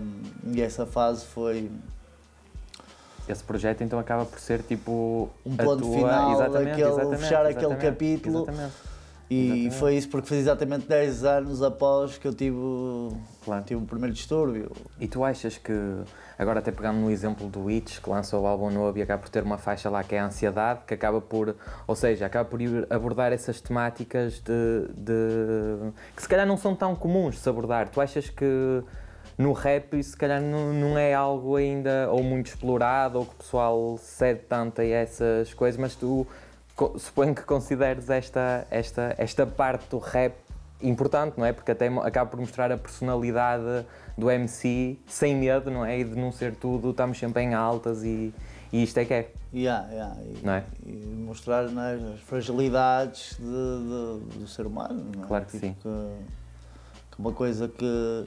[0.56, 1.70] e essa fase foi
[3.28, 5.96] Esse projeto então acaba por ser tipo Um ponto tua...
[5.98, 8.44] final exatamente, daquele- exatamente, fechar aquele exatamente, capítulo.
[8.44, 8.74] Exatamente,
[9.30, 9.76] E Exatamente.
[9.76, 12.56] foi isso porque foi exatamente 10 anos após que eu tive,
[13.44, 13.64] claro.
[13.66, 14.72] tive o primeiro distúrbio.
[15.02, 15.74] E tu achas que,
[16.40, 19.30] agora até pegando no exemplo do Itch, que lançou o álbum novo e acaba por
[19.30, 22.62] ter uma faixa lá que é a ansiedade, que acaba por, ou seja, acaba por
[22.62, 27.50] ir abordar essas temáticas de, de- que se calhar não são tão comuns de se
[27.50, 27.90] abordar.
[27.90, 28.82] Tu achas que
[29.38, 33.34] no rap isso se calhar não, não é algo ainda ou muito explorado ou que
[33.34, 36.26] o pessoal cede tanto a essas coisas, mas tu
[36.98, 40.36] suponho que consideres esta, esta, esta parte do rap
[40.82, 41.52] importante, não é?
[41.54, 43.86] Porque até acaba por mostrar a personalidade
[44.18, 46.00] do MC sem medo, não é?
[46.00, 48.34] E de não ser tudo, estamos sempre em altas e,
[48.72, 49.32] e isto é que é.
[49.54, 50.64] Yeah, yeah, e, Não é?
[50.86, 50.92] e
[51.26, 53.44] mostrar né, as fragilidades de-
[54.34, 55.04] de- do ser humano.
[55.16, 55.28] não é?
[55.28, 55.74] Claro que Tipo sim.
[55.82, 58.26] Que, que uma coisa que,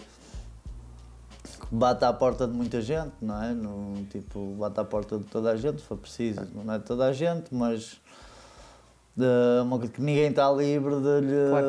[1.45, 3.53] que bate à porta de muita gente, não é?
[3.53, 6.41] No, tipo, bate à porta de toda a gente, se for preciso.
[6.55, 8.01] Não é toda a gente, mas
[9.21, 11.67] de uma que ninguém está livre de, lhe- Claro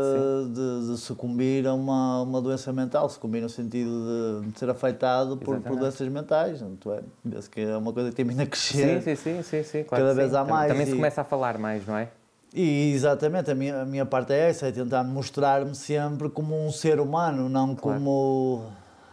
[0.53, 5.59] de, de sucumbir a uma, uma doença mental, sucumbir no sentido de, ser afetado por,
[5.61, 6.61] por doenças mentais.
[6.61, 7.01] Não é?
[7.23, 9.01] Vê-se que é uma coisa que tem vindo a crescer.
[9.01, 11.21] Sim, sim, sim, sim, sim claro Cada vez há Também- mais Também se e- começa
[11.21, 12.09] a falar mais, não é?
[12.53, 16.71] E exatamente, a minha, a minha parte é essa, é tentar mostrar-me sempre como um
[16.71, 17.99] ser humano, não Claro.
[17.99, 18.65] como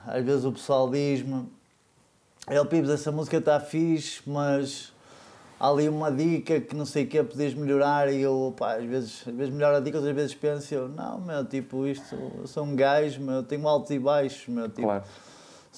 [0.06, 1.44] às vezes o pessoal diz-me,
[2.48, 4.92] El Pibes, essa música está fixe, mas
[5.58, 8.84] há ali uma dica que não sei o que podias melhorar e eu, pá, às
[8.84, 12.46] vezes, às vezes melhoro a dica, outras vezes penso, eu, não, meu, tipo, isto, eu
[12.46, 15.04] sou um gajo, meu, tenho altos e baixos, meu, tipo, Claro,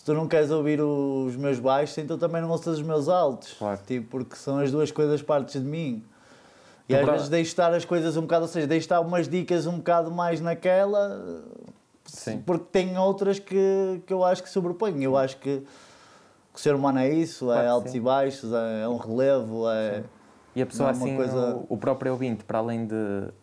[0.01, 3.55] se tu não queres ouvir os meus baixos, então também não ouças os meus altos.
[3.55, 3.81] Claro.
[3.87, 6.03] Tipo, porque são as duas coisas partes de mim.
[6.88, 9.29] E Tu às vezes deixo estar as coisas um bocado, ou seja, deixo estar umas
[9.29, 11.45] dicas um bocado mais naquela,
[12.05, 12.43] sim.
[12.47, 15.03] porque tem outras que, que eu acho que sobrepõem.
[15.05, 15.62] Eu acho que
[16.54, 17.98] o ser humano é isso, Claro é altos sim.
[17.98, 20.02] e baixos, é, é um relevo, é...
[20.54, 22.94] E a pessoa é assim, uma coisa- o, próprio ouvinte, para além de,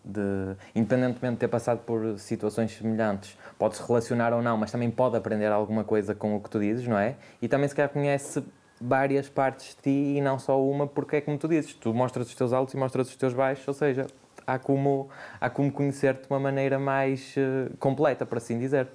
[0.04, 4.92] de, independentemente de ter passado por situações semelhantes, pode se relacionar ou não, mas também
[4.92, 7.16] pode aprender alguma coisa com o que tu dizes, não é?
[7.42, 8.44] E também se calhar conhece
[8.80, 12.28] várias partes de ti e não só uma, porque é como tu dizes, tu mostras
[12.28, 14.06] os teus altos e mostras os teus baixos, ou seja,
[14.46, 18.90] há como, há como conhecer-te de uma maneira mais eh, completa, por assim dizer.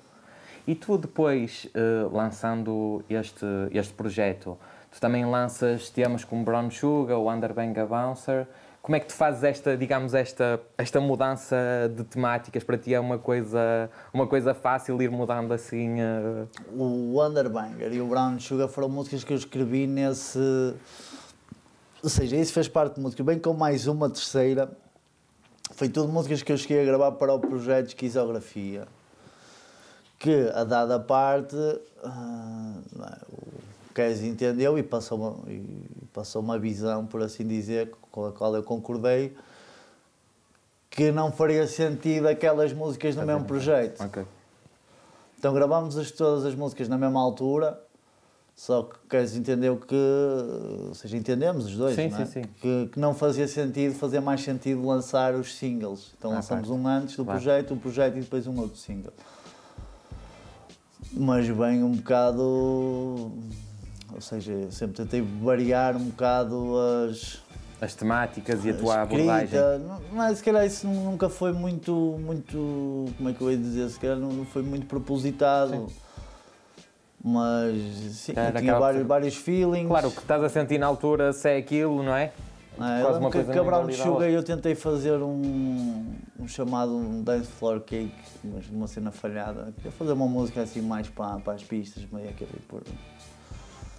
[0.66, 4.56] E tu depois, eh, lançando este, este projeto,
[4.92, 8.46] tu também lanças temas como Brown Sugar ou Underbanga Bouncer.
[8.80, 11.56] Como é que tu fazes esta, digamos, esta, esta mudança
[11.96, 12.62] de temáticas?
[12.64, 16.00] Para ti é uma coisa, uma coisa fácil ir mudando assim?
[16.00, 16.48] Uh...
[16.76, 20.38] O Underbanger e o Brown Sugar foram músicas que eu escrevi nesse...
[22.02, 24.68] Ou seja, isso fez parte de música, bem com mais uma terceira.
[25.72, 28.86] Foi tudo músicas que eu cheguei a gravar para o projeto de esquizografia.
[30.22, 32.82] Que, a dada parte, uh,
[33.32, 38.32] o Kes entendeu e passou, uma, e passou uma visão, por assim dizer, com a
[38.32, 39.36] qual eu concordei,
[40.88, 44.00] que não faria sentido aquelas músicas no mesmo projeto.
[44.04, 44.24] Okay.
[45.36, 47.82] Então gravámos as, todas as músicas na mesma altura,
[48.54, 49.96] só que Queres entendeu que,
[50.86, 52.26] ou seja, entendemos os dois, sim, não é?
[52.26, 52.48] sim, sim.
[52.60, 56.12] Que, que, não fazia sentido, fazia mais sentido lançar os singles.
[56.16, 57.40] Então ah, lançamos um antes do claro.
[57.40, 59.12] projeto, um projeto e depois um outro single.
[61.14, 63.32] Mas bem um bocado
[64.14, 67.42] ou seja, sempre tentei variar um bocado as,
[67.80, 70.00] as temáticas e a tua escrita, abordagem.
[70.12, 73.98] Mas se calhar isso nunca foi muito, muito, como é que eu ia dizer, se
[73.98, 75.88] calhar não foi muito propositado.
[75.88, 75.96] Sim.
[77.24, 77.76] Mas
[78.12, 79.88] sim, tinha vários, vários feelings.
[79.88, 82.32] Claro, o que estás a sentir na altura, se é aquilo, não é?
[82.78, 86.04] Ah, Quase uma coisa Cabral de Sugar eu tentei fazer um,
[86.40, 89.72] um chamado um dance floor cake, mas uma cena falhada.
[89.76, 92.82] Queria fazer uma música assim mais para, para as pistas, meio que por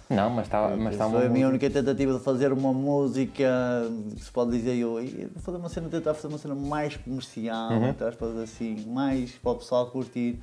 [0.08, 3.90] não, mas está mas tá uma Foi a minha única tentativa de fazer uma música,
[4.18, 4.96] se pode dizer eu,
[5.36, 7.88] fazer uma cena, tentar fazer uma cena mais comercial, uhum.
[7.88, 8.08] Então,
[8.42, 10.38] assim, mais para o pessoal curtir.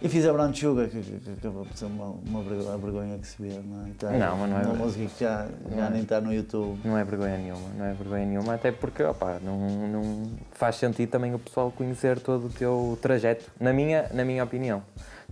[0.00, 3.26] E fiz a Brown Sugar, que, que, que acabou por ser uma, uma vergonha que
[3.26, 3.88] se vê, não é?
[3.88, 5.90] Então, não, mas não é Uma música que já, já é.
[5.90, 6.78] nem está no YouTube.
[6.84, 9.58] Não é vergonha nenhuma, não é vergonha nenhuma, até porque, opa, não,
[9.88, 14.44] não faz sentido também o pessoal conhecer todo o teu trajeto, na minha, na minha
[14.44, 14.84] opinião.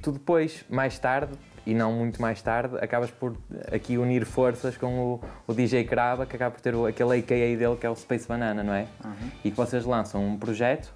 [0.03, 1.33] Tu depois, mais tarde,
[1.65, 3.37] e não muito mais tarde, acabas por
[3.73, 7.57] aqui unir forças com o, o DJ Crava, que acaba por ter o, aquele AKA
[7.57, 8.89] dele que é o Space Banana, não é?
[9.05, 9.31] Uhum.
[9.45, 10.93] E que vocês lançam um projeto,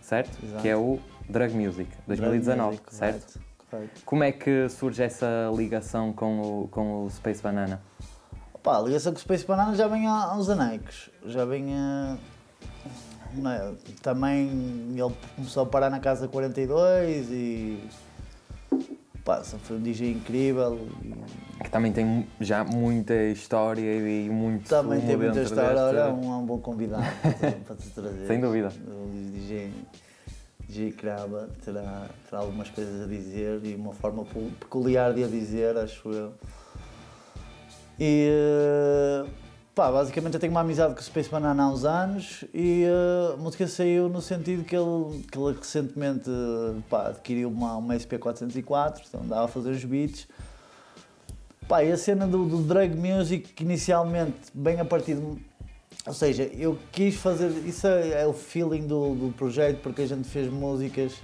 [0.00, 0.36] certo?
[0.42, 0.62] Exato.
[0.62, 3.40] Que é o Drug Music 2019, Drug Music, certo?
[3.70, 4.02] Correto.
[4.04, 7.80] Como é que surge essa ligação com o, com o Space Banana?
[8.64, 13.72] A ligação com o Space Banana já vem há uns anecos, já vem é?
[14.02, 14.48] Também
[14.90, 17.88] ele começou a parar na casa 42 e
[19.24, 20.86] pá, foi um DJ incrível.
[21.64, 25.96] Que também tem já muita história e muito Também tem muita história, deste...
[25.96, 27.04] é um, um bom convidado
[27.66, 28.26] para te trazer.
[28.26, 28.68] Sem dúvida.
[28.86, 29.72] O DJ,
[30.68, 34.24] DJ Craba terá, terá algumas coisas a dizer e uma forma
[34.58, 36.32] peculiar de a dizer, acho eu.
[37.98, 38.30] E
[39.74, 43.32] Pá, basicamente eu tenho uma amizade com o Space Banana há uns anos e uh,
[43.32, 46.28] a música saiu no sentido que ele, que ele recentemente
[46.90, 50.28] pá, adquiriu uma, uma SP404, então andava a fazer os beats.
[51.66, 55.42] Pá, e a cena do, do drug music, que inicialmente, bem a partir de.
[56.06, 57.48] Ou seja, eu quis fazer.
[57.66, 61.14] Isso é, é o feeling do, do projeto, porque a gente fez músicas.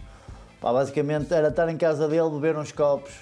[0.61, 3.13] Pá, basicamente era estar em casa dele, beber uns copos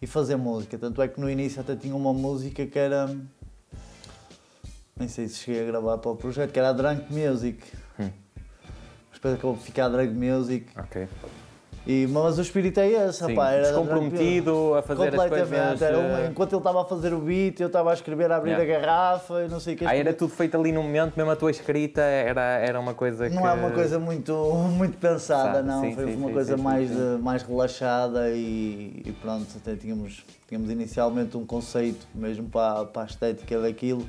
[0.00, 0.78] e fazer música.
[0.78, 3.14] Tanto é que no início até tinha uma música que era
[5.00, 7.64] nem sei se cheguei a gravar para o projeto, que era a Drunk Music.
[7.98, 8.10] Hum.
[9.08, 10.66] Mas depois acabou por ficar a Drug Music.
[10.78, 11.08] Ok.
[11.86, 13.54] E, mas o espírito é esse, Sim, rapaz.
[13.54, 15.82] Era descomprometido a fazer as coisas.
[15.82, 18.36] Era uma, eh, enquanto ele estava a fazer o beat, eu estava a escrever, a
[18.36, 18.76] abrir yeah.
[18.76, 19.86] a garrafa e não sei o que.
[19.86, 23.28] Ah, era tudo feito ali no momento, mesmo a tua escrita era, era uma coisa
[23.28, 23.34] que...
[23.34, 24.32] Não é uma coisa muito,
[24.76, 25.80] muito pensada, não.
[25.80, 26.90] Sim, Foi sim, uma sim, coisa mais,
[27.20, 33.06] mais relaxada e, e, pronto, até tínhamos, tínhamos inicialmente um conceito mesmo para, para a
[33.06, 34.06] estética daquilo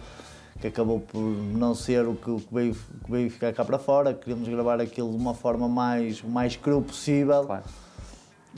[0.62, 4.14] que acabou por não ser o que, que, veio, que veio ficar cá para fora.
[4.14, 7.44] Queríamos gravar aquilo de uma forma mais, mais cru possível.
[7.44, 7.81] Claro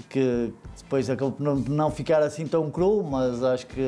[0.10, 3.82] que depois acabou por não, não ficar assim tão cru, mas acho que,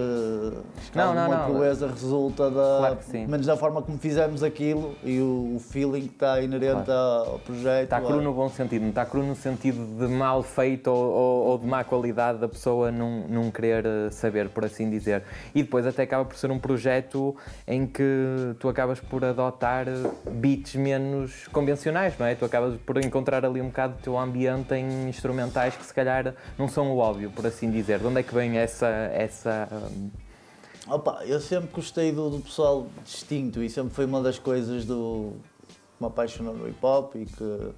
[0.78, 1.56] acho que não, alguma não, não.
[1.56, 6.14] crueza resulta da, claro menos da forma como fizemos aquilo e o, o feeling que
[6.14, 7.32] está inerente claro.
[7.32, 7.84] ao projeto.
[7.84, 11.46] Está cru no bom sentido, não está cru no sentido de mal feito ou, ou,
[11.48, 15.24] ou, de má qualidade da pessoa não, não querer eh, saber, por assim dizer.
[15.54, 17.36] E depois até acaba por ser um projeto
[17.68, 19.88] em que tu acabas por adotar
[20.30, 22.36] beats menos convencionais, não é?
[22.36, 26.36] Tu acabas por encontrar ali um bocado do teu ambiente em instrumentais que se calhar
[26.58, 28.00] não são o óbvio, por assim dizer.
[28.00, 28.88] De onde é que vem essa.
[28.88, 30.12] essa um...
[30.88, 35.34] Opa, eu sempre gostei do, do, pessoal distinto e sempre foi uma das coisas do
[35.68, 37.72] que me apaixonou no hip hop e que,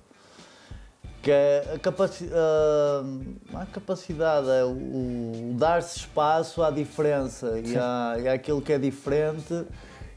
[1.21, 7.77] que é a, capaci uh, a capacidade, é o, o dar-se espaço à diferença e,
[7.77, 9.65] à, e àquilo que é diferente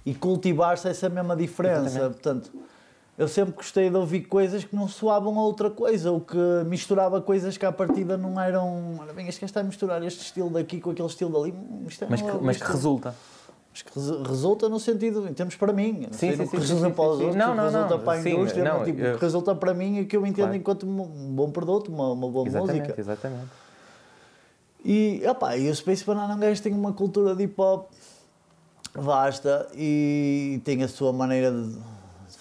[0.05, 2.11] e cultivar-se essa mesma diferença.
[2.11, 2.51] Portanto,
[3.21, 7.21] eu sempre gostei de ouvir coisas que não soavam a outra coisa, ou que misturava
[7.21, 8.97] coisas que à partida não eram.
[8.99, 11.55] Olha bem, este gajo está a misturar este estilo daqui com aquele estilo dali.
[11.87, 13.15] Isto é Mas que, não- mas que resulta.
[13.71, 16.07] mas que resu- resulta no sentido, em termos para mim.
[16.11, 17.97] Não Sim, sei sim, sim, que resulta sim, para os outros, Não, que não, resulta
[17.99, 20.25] não, para a indústria, não, mas, tipo, eu- que resulta para mim é que eu
[20.27, 20.57] entendo Claro.
[20.57, 23.01] enquanto um bom produto, uma, uma boa Exatamente, música.
[23.03, 23.49] exatamente.
[24.83, 27.91] E, opá, e o Space Banana é gajo que tem uma cultura de hip hop
[28.95, 31.77] vasta e tem a sua maneira de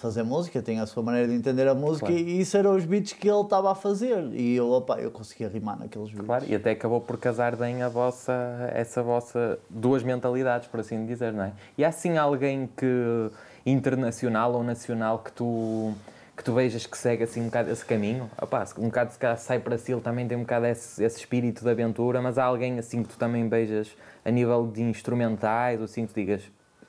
[0.00, 2.20] fazer música, tem a sua maneira de entender a música Claro.
[2.22, 5.48] e isso eram os beats que ele estava a fazer e eu, opá, eu conseguia
[5.48, 6.26] rimar naqueles beats.
[6.26, 8.32] Claro, e até acabou por casar bem a vossa,
[8.74, 11.52] essa vossa duas mentalidades, por assim dizer, não é?
[11.76, 13.30] E há assim alguém que
[13.64, 15.92] internacional ou nacional que tu
[16.36, 18.30] que tu vejas que segue assim um bocado esse caminho,
[18.66, 21.18] se- um bocado se calhar sai para si, ele também tem um bocado esse, esse
[21.18, 25.78] espírito de aventura, mas há alguém assim que tu também vejas a nível de instrumentais,
[25.78, 26.42] ou assim que tu digas,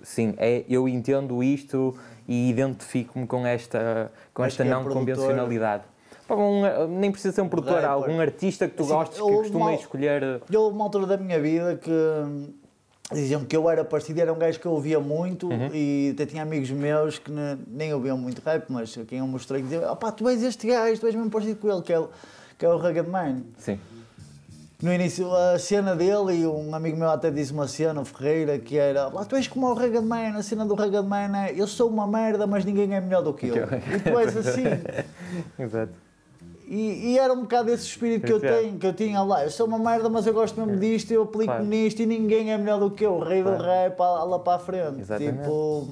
[0.04, 1.96] sim, é, eu entendo isto
[2.28, 5.00] e identifico-me com esta, com esta é não produtor.
[5.16, 5.84] convencionalidade.
[6.30, 7.90] Um- nem precisa ser um produtor, Rapper.
[7.90, 10.24] algum artista que tu Assim, gostes, que houve costumas uma- escolher.
[10.24, 12.54] eh, Eu, houve uma altura da minha vida que hum,
[13.12, 15.70] diziam que eu era parecido, era um gajo que eu ouvia muito Uhum.
[15.74, 19.62] e até tinha amigos meus que ne- nem ouviam muito rap, mas quem eu mostrei
[19.62, 22.00] que diziam, opá, tu és este gajo, tu és mesmo parecido com ele, que é
[22.00, 22.10] o,
[22.58, 23.42] que é o Rugged Man.
[23.58, 23.78] Sim.
[24.82, 28.58] No início, a cena dele, e um amigo meu até disse uma cena, o Ferreira,
[28.58, 31.54] que era lá, tu és como o Rugged Man, a cena do Rugged Man é
[31.56, 33.56] eu sou uma merda, mas ninguém é melhor do que eu.
[33.62, 34.63] E tu és assim.
[35.60, 35.94] Exato.
[36.67, 38.54] E, e era um bocado esse espírito que eu Exato.
[38.56, 39.44] tenho, que eu tinha lá.
[39.44, 41.63] Eu sou uma merda, mas eu gosto mesmo disto, eu aplico Claro.
[41.65, 43.58] nisto e ninguém é melhor do que eu, o rei Claro.
[43.60, 45.02] do rap, lá, para a frente.
[45.02, 45.38] Exatamente.
[45.41, 45.89] Tipo,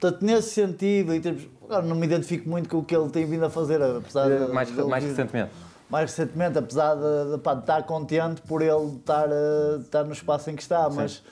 [0.00, 3.26] portanto, nesse sentido, em termos, agora não me identifico muito com o que ele tem
[3.26, 4.52] vindo a fazer, apesar de.
[4.52, 5.50] mais, de mais ouvir- recentemente.
[5.90, 10.12] Mais recentemente, apesar de, de, pá, de estar contente por ele estar, eh, estar no
[10.12, 11.22] espaço em que está, mas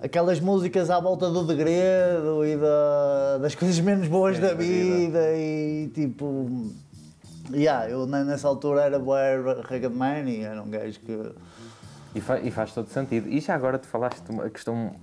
[0.00, 4.54] aquelas músicas à volta do degredo e da- das coisas menos boas Sim, da da
[4.54, 4.96] vida.
[4.96, 6.70] vida e tipo.
[7.52, 11.32] Yeah, eu ne- nessa altura era bué Rugged Man e era um gajo que.
[12.14, 13.28] E, fa- e faz todo sentido.
[13.28, 14.94] E já agora te falaste uma questão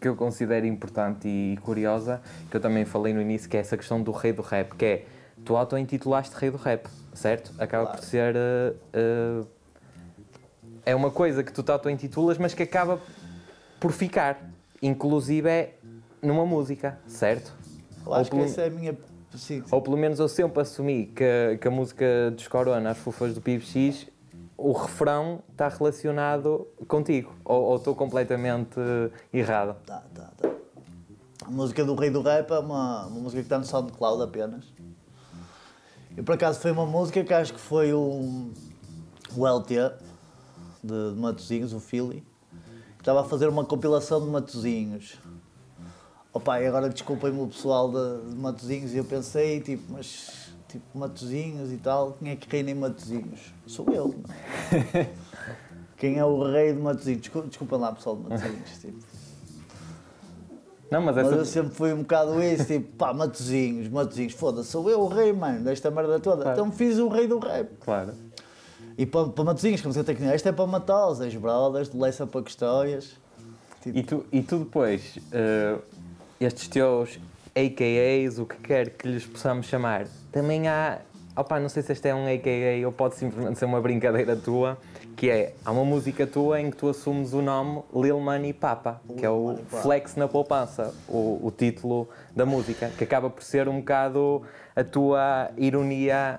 [0.00, 3.76] que eu considero importante e curiosa, que eu também falei no início, que é essa
[3.76, 5.06] questão do rei do rap, que é,
[5.48, 7.54] tu auto-intitulaste rei do rap, certo?
[7.58, 7.98] Acaba Claro.
[8.00, 8.36] por ser...
[8.36, 9.44] eh, eh,
[10.84, 13.00] é uma coisa que tu te auto-intitulas, mas que acaba
[13.80, 14.38] por ficar,
[14.82, 15.74] inclusive é
[16.22, 17.54] numa música, certo?
[18.04, 18.92] Eu acho Ou que pelo- essa é a minha.
[19.32, 19.64] Sim, sim.
[19.70, 23.40] Ou pelo menos eu sempre assumi que, que a música dos Corona, as fufas do
[23.40, 24.06] PibX,
[24.54, 27.32] o refrão está relacionado contigo.
[27.42, 28.78] Ou ou estou completamente
[29.32, 29.76] errado?
[29.86, 30.50] Tá, tá, tá.
[31.46, 34.66] A música do Rei do Rap é uma, uma música que está no SoundCloud apenas.
[36.18, 38.50] E por acaso foi uma música que acho que foi o,
[39.36, 39.92] o LT
[40.82, 42.24] de, de Matozinhos, o Philly,
[42.96, 45.16] que estava a fazer uma compilação de Matozinhos.
[46.32, 50.98] Opa, e agora desculpem-me o pessoal de, de Matozinhos e eu pensei, tipo, mas tipo,
[50.98, 53.54] Matozinhos e tal, quem é que reina em Matozinhos?
[53.64, 54.08] Sou eu.
[54.08, 55.10] não é?
[55.96, 57.22] Quem é o rei de Matozinhos?
[57.22, 58.78] Desculpem lá, pessoal de Matozinhos.
[58.80, 59.17] Tipo.
[60.90, 61.36] Não, mas Mas essa.
[61.36, 65.32] eu sempre fui um bocado isso, tipo, pá, Matozinhos, Matozinhos, foda-se, sou eu o rei,
[65.32, 66.42] mano, desta merda toda.
[66.42, 66.58] Claro.
[66.60, 67.68] Então fiz o rei do rap.
[67.84, 68.12] Claro.
[68.96, 71.96] E para, para Matozinhos, como você tem que isto é para matar os ex-brothers, de
[71.98, 73.16] Leça para Custóias.
[73.82, 75.76] Tipo, E tu, e tu depois, eh,
[76.40, 77.18] estes teus
[77.54, 80.98] AKAs, o que quer que lhes possamos chamar, também há.
[81.36, 84.76] Opá, não sei se este é um AKA ou pode simplesmente ser uma brincadeira tua,
[85.18, 89.02] que é, há uma música tua em que tu assumes o nome Lil Money Papa,
[89.16, 89.58] que é o.
[89.82, 94.42] Flex na Poupança, o, o título da música, que acaba por ser um bocado
[94.76, 96.38] a tua ironia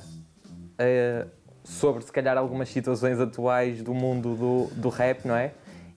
[0.78, 1.28] eh,
[1.62, 5.52] sobre, se calhar, algumas situações atuais do mundo do, do rap, não é?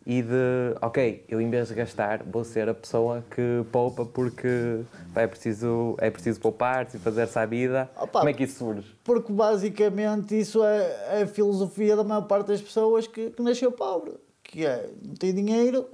[0.05, 4.81] E de, ok, eu em vez de gastar, vou ser a pessoa que poupa porque
[5.15, 7.89] é, preciso, é preciso poupar-se e fazer-se à vida.
[7.97, 8.19] Opa.
[8.19, 8.97] Como é que isso surge?
[9.05, 13.71] porque basicamente isso é, é a filosofia da maior parte das pessoas que, que nasceu
[13.71, 14.15] pobre.
[14.43, 15.87] Que é, não tem dinheiro,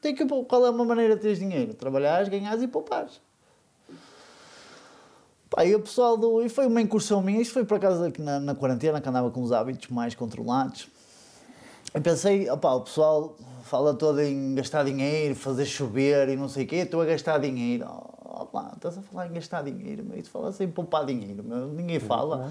[0.00, 1.74] tem que, qual é uma maneira de teres dinheiro?
[1.74, 3.20] Trabalhares, ganhares e poupares.
[5.50, 6.42] Pá, e o pessoal do.
[6.42, 9.30] E foi uma incursão minha, isto foi por acaso aqui na, na quarentena, que andava
[9.30, 10.88] com os hábitos mais controlados.
[11.94, 16.64] Eu pensei, opá, o pessoal fala todo em gastar dinheiro, fazer chover e não sei
[16.64, 17.86] o quê, estou a gastar dinheiro.
[17.88, 21.42] Oh, opá, estás a falar em gastar dinheiro, mas isso fala-se em poupar dinheiro,
[21.74, 22.50] ninguém fala,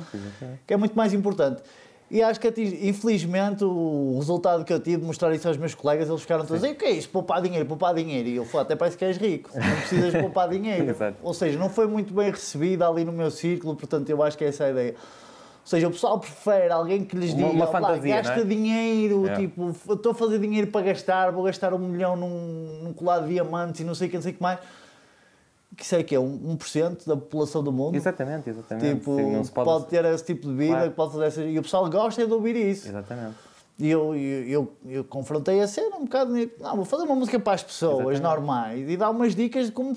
[0.66, 1.62] que é muito mais importante.
[2.10, 2.48] E acho que,
[2.88, 6.64] infelizmente, o resultado que eu tive de mostrar isso aos meus colegas, eles ficaram todos
[6.64, 7.10] a dizer, o que é isso?
[7.10, 8.30] Poupar dinheiro, poupar dinheiro.
[8.30, 10.86] E eu falei, até parece que és rico, não precisas poupar dinheiro.
[11.22, 14.46] Ou seja, não foi muito bem recebida ali no meu círculo, portanto eu acho que
[14.46, 14.96] essa é a ideia.
[15.68, 18.42] Ou seja, o pessoal prefere alguém que lhes Uma- diga, uma "Opá, fantasia, gasta não
[18.42, 19.36] é?" dinheiro, É.
[19.36, 23.34] tipo, estou a fazer dinheiro para gastar, vou gastar um milhão num, num colar de
[23.34, 24.60] diamantes e não sei o que, não sei o que mais.
[25.76, 27.96] que é que é um 1% da população do mundo.
[27.96, 28.96] Exatamente, exatamente.
[28.96, 29.66] Tipo, Sim, não pode...
[29.70, 29.86] pode...
[29.88, 30.90] ter esse tipo de vida, Claro.
[30.90, 31.46] que pode fazer essas...
[31.54, 32.88] E o pessoal gosta de ouvir isso.
[32.88, 33.36] Exatamente.
[33.78, 36.32] E eu, eu, eu, eu confrontei a cena um bocado.
[36.62, 38.22] Não, vou fazer uma música para as pessoas Exatamente.
[38.24, 39.94] normais e dar umas dicas de como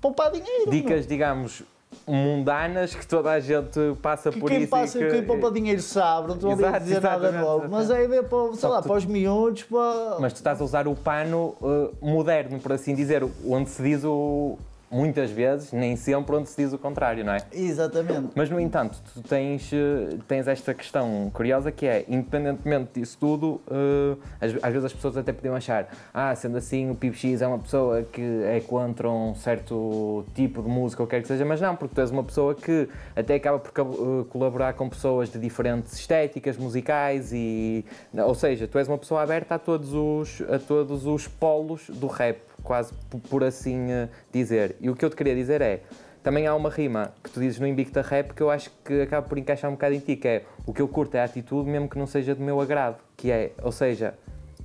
[0.00, 0.70] poupar dinheiro.
[0.70, 1.62] Dicas, digamos,
[2.06, 5.10] mundanas que toda a gente passa Que por quem isso passa, que...
[5.10, 7.68] quem poupa dinheiro sabe, não estou a dizer nada novo.
[7.68, 10.18] Mas é a ideia para, sei lá, tu- para os miúdos, para.
[10.20, 14.04] Mas tu estás a usar o pano eh, moderno, por assim dizer, onde se diz
[14.04, 14.58] o...
[14.94, 17.38] Muitas vezes, nem sempre, onde se diz o contrário, não é?
[17.52, 18.28] Exatamente.
[18.36, 23.60] Mas, no entanto, tu tens, eh, tens esta questão curiosa que é, independentemente disso tudo,
[23.68, 27.42] eh, às, às vezes as pessoas até podiam achar ah, sendo assim, o Pipo X
[27.42, 31.44] é uma pessoa que é contra um certo tipo de música, ou quer que seja,
[31.44, 35.28] mas não, porque tu és uma pessoa que até acaba por eh, colaborar com pessoas
[35.28, 37.84] de diferentes estéticas musicais e...
[38.16, 42.06] Ou seja, tu és uma pessoa aberta a todos os, a todos os polos do
[42.06, 42.92] rap, quase
[43.30, 44.74] por assim eh, dizer.
[44.80, 45.82] E o que eu te queria dizer é,
[46.24, 49.28] também há uma rima que tu dizes no Invicta Rap que eu acho que acaba
[49.28, 51.68] por encaixar um bocado em ti, que é o que eu curto é a atitude,
[51.68, 52.96] mesmo que não seja do meu agrado.
[53.14, 54.14] Que é, ou seja,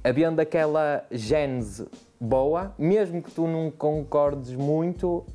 [0.02, 1.86] havendo aquela gênese
[2.20, 5.26] boa, mesmo que tu não concordes muito,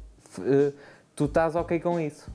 [0.40, 0.72] eh,
[1.14, 2.30] tu estás ok com isso.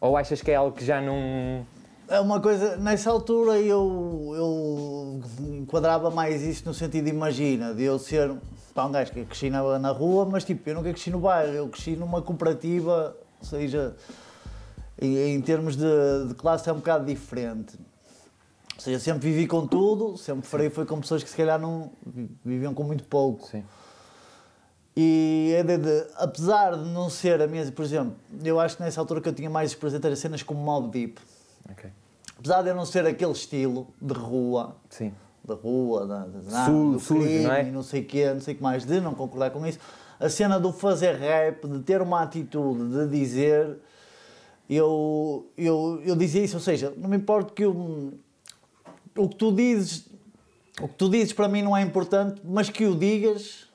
[0.00, 1.64] Ou achas que é algo que já não.
[2.08, 5.20] É uma coisa, nessa altura eu, eu
[5.60, 8.36] enquadrava mais isso no sentido, imagina, de eu ser
[8.74, 11.52] pá, um gajo que cresci na, na rua, mas tipo, eu nunca cresci no bairro,
[11.52, 13.94] eu cresci numa cooperativa, ou seja,
[15.00, 15.84] em, em termos de,
[16.28, 17.78] de classe é um bocado diferente.
[18.74, 21.92] Ou seja, sempre vivi com tudo, sempre farei foi com pessoas que se calhar não
[22.04, 23.46] vi- viviam com muito pouco.
[23.46, 23.62] Sim.
[24.96, 28.14] E é de, de- apesar de não ser a minha, por exemplo,
[28.44, 31.18] eu acho que nessa altura que eu tinha mais presente era cenas como Mob Deep.
[31.70, 31.90] Ok.
[32.38, 35.12] Apesar de eu não ser aquele estilo de rua, Sim.
[35.44, 37.62] Da rua, da, da, Su- do sujo, crime, não é?
[37.64, 39.78] não sei o quê, não sei o que mais, de não concordar com isso,
[40.20, 43.78] a cena do fazer rap, de ter uma atitude, de dizer,
[44.70, 48.12] eu, eu, eu dizia isso, ou seja, não me importa que eu,
[49.16, 50.06] o que tu dizes,
[50.80, 53.66] o que tu dizes para mim não é importante, mas que o digas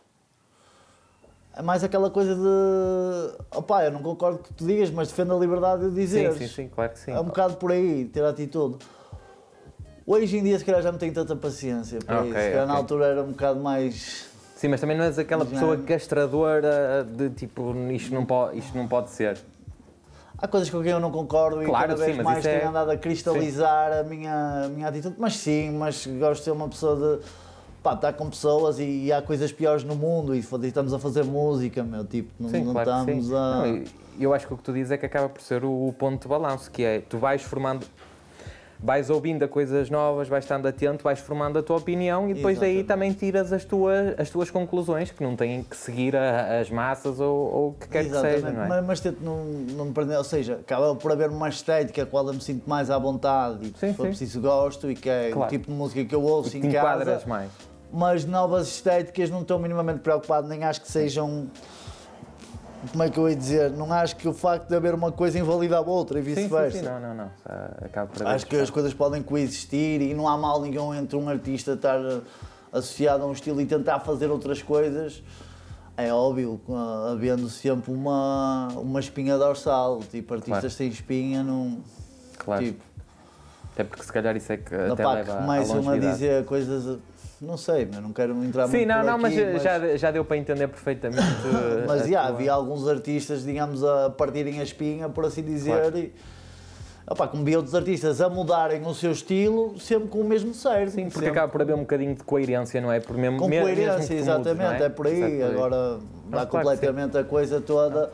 [1.54, 5.40] é mais aquela coisa de opá, eu não concordo que tu digas, mas defendo a
[5.40, 6.34] liberdade de Sim, dizer.
[6.38, 7.12] sim, sim, claro que sim.
[7.12, 8.78] É um bocado por aí, ter atitude.
[10.10, 12.40] Hoje em dia, se calhar, já não tenho tanta paciência para Ok, isso.
[12.42, 12.82] Se calhar, na ok.
[12.82, 14.30] altura era um bocado mais.
[14.56, 18.76] Sim, mas também não és aquela Já- pessoa castradora de tipo, isto não pode, isto
[18.78, 19.38] não pode ser.
[20.38, 22.58] Há coisas com quem eu não concordo Claro, e cada vez sim, mais isso é-
[22.60, 25.16] tenho andado a cristalizar a minha, a minha atitude.
[25.18, 27.26] Mas sim, mas gosto de ser uma pessoa de.
[27.84, 31.00] pá, estar com pessoas e, e há coisas piores no mundo e foda-se, estamos a
[31.00, 32.06] fazer música, meu.
[32.06, 33.58] Tipo, não, Sim, não claro estamos a.
[33.58, 35.88] Não, e eu acho que o que tu dizes é que acaba por ser o,
[35.90, 37.86] o ponto de balanço, que é, tu vais formando,
[38.80, 42.60] vais ouvindo a coisas novas, vais estando atento, vais formando a tua opinião e depois
[42.60, 42.88] daí Exatamente.
[42.88, 47.20] também tiras as tuas, as tuas conclusões, que não têm que seguir a- as massas
[47.20, 48.68] ou, o que quer que seja, não é?
[48.68, 52.06] mas, mas tento não, não me prender, ou seja, acaba por haver uma estética a
[52.06, 54.10] qual eu me sinto mais à vontade e Sim, se for sim.
[54.10, 55.48] preciso gosto e que é Claro.
[55.48, 57.22] o tipo de música que eu ouço te em casa.
[57.26, 57.50] mais.
[57.92, 61.48] mas novas estéticas não estou minimamente preocupado, nem acho que sejam.
[62.92, 63.72] Como é que eu ia dizer?
[63.72, 66.36] Não acho que o facto de haver uma coisa invalida a outra e Sim, sim,
[66.44, 66.78] vice-versa.
[66.80, 67.32] sim, não, não, não.
[67.44, 71.18] Só Acaba por Acho que as coisas podem coexistir e não há mal nenhum entre
[71.18, 72.00] um artista estar
[72.72, 75.24] associado a um estilo e tentar fazer outras coisas.
[75.98, 76.62] É óbvio,
[77.12, 80.00] havendo sempre uma, uma espinha dorsal.
[80.12, 80.70] Tipo, artistas Claro.
[80.70, 81.80] sem espinha não.
[82.38, 82.64] Claro.
[82.64, 82.84] Tipo,
[83.74, 86.14] Até porque se calhar isso é que até que leva à começam a longevidade.
[86.14, 87.00] dizer coisas.
[87.40, 90.26] Não sei, mas não quero entrar Sim, muito não, não, mas, aqui, Já, já deu
[90.26, 91.22] para entender perfeitamente.
[91.88, 95.98] Mas a já, havia alguns artistas, digamos, a partirem a espinha, por assim dizer, Claro.
[96.00, 96.14] e
[97.10, 100.92] opá, como vi outros artistas a mudarem o seu estilo, sempre com o mesmo certo.
[100.92, 103.00] Sim, porque sempre acaba por haver um bocadinho de coerência, não é?
[103.00, 104.90] Por mesmo, com mesmo coerência, tu exatamente, mudes, não é?
[104.90, 105.22] por aí.
[105.22, 108.12] Exato, Agora dá completamente a coisa toda.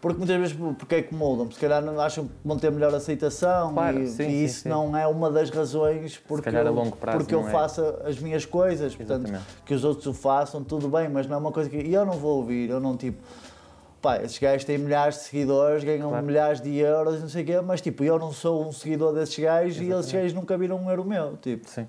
[0.00, 1.44] Porque muitas vezes, porque é que mudam?
[1.46, 4.62] Porque se calhar não acham que vão ter melhor aceitação Claro, e, sim, e isso
[4.62, 4.68] sim.
[4.68, 7.50] não é uma das razões porque, eu, porque eu é.
[7.50, 8.96] faço as minhas coisas.
[8.96, 9.62] Portanto, Exatamente.
[9.66, 12.14] que os outros o façam, tudo bem, mas não é uma coisa que eu não
[12.14, 13.18] vou ouvir, eu não tipo.
[14.00, 16.24] Pá, esses gajos têm milhares de seguidores, ganham Claro.
[16.24, 19.12] milhares de euros e não sei o quê, mas tipo, eu não sou um seguidor
[19.12, 20.12] desses gajos e esses Exatamente.
[20.16, 21.36] gajos nunca viram um euro meu.
[21.36, 21.86] Tipo, Sim.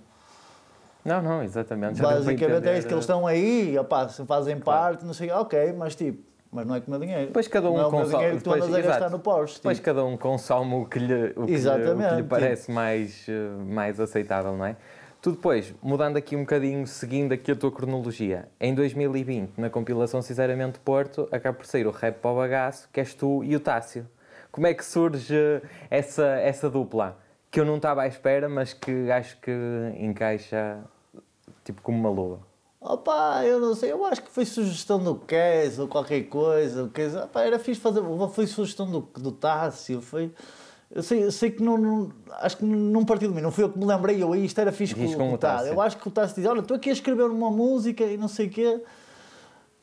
[1.03, 1.99] Não, não, exatamente.
[2.01, 3.75] basicamente é isso que eles estão aí,
[4.09, 6.21] se fazem parte, não sei ok, mas tipo,
[6.51, 7.27] mas não é com o meu dinheiro.
[7.27, 8.15] Depois cada um não é consome.
[8.15, 9.11] dinheiro que tu depois, andas a gastar exato.
[9.11, 9.55] no Porsche.
[9.55, 9.85] Depois tipo.
[9.85, 12.29] cada um consome o que lhe, o que lhe- o que lhe tipo.
[12.29, 14.75] parece mais, eh, mais aceitável, não é?
[15.21, 20.19] Tu depois, mudando aqui um bocadinho, seguindo aqui a tua cronologia, em 2020, na compilação
[20.21, 23.59] Sinceramente Porto, acaba por sair o Rap para o Bagaço, que és tu e o
[23.59, 24.07] Tássio.
[24.51, 27.17] Como é que surge essa, essa dupla?
[27.51, 29.51] Que eu não estava à espera, mas que acho que
[29.99, 30.79] encaixa
[31.63, 32.39] tipo como uma luva.
[32.83, 36.85] Opa, eu não sei, eu acho que foi sugestão do Kes ou qualquer coisa.
[36.85, 38.01] O Kes, opa, era fixe fazer,
[38.33, 40.31] foi sugestão do, do Tássio, foi.
[40.89, 43.63] Eu sei, eu sei que não, não, Acho que não partiu de mim, não fui
[43.63, 45.37] eu que me lembrei, eu isto era fixe Diz com, com o.
[45.37, 45.73] Tássio.
[45.73, 48.27] Eu acho que o Tássio diz: Olha, estou aqui a escrever uma música e não
[48.27, 48.81] sei o quê,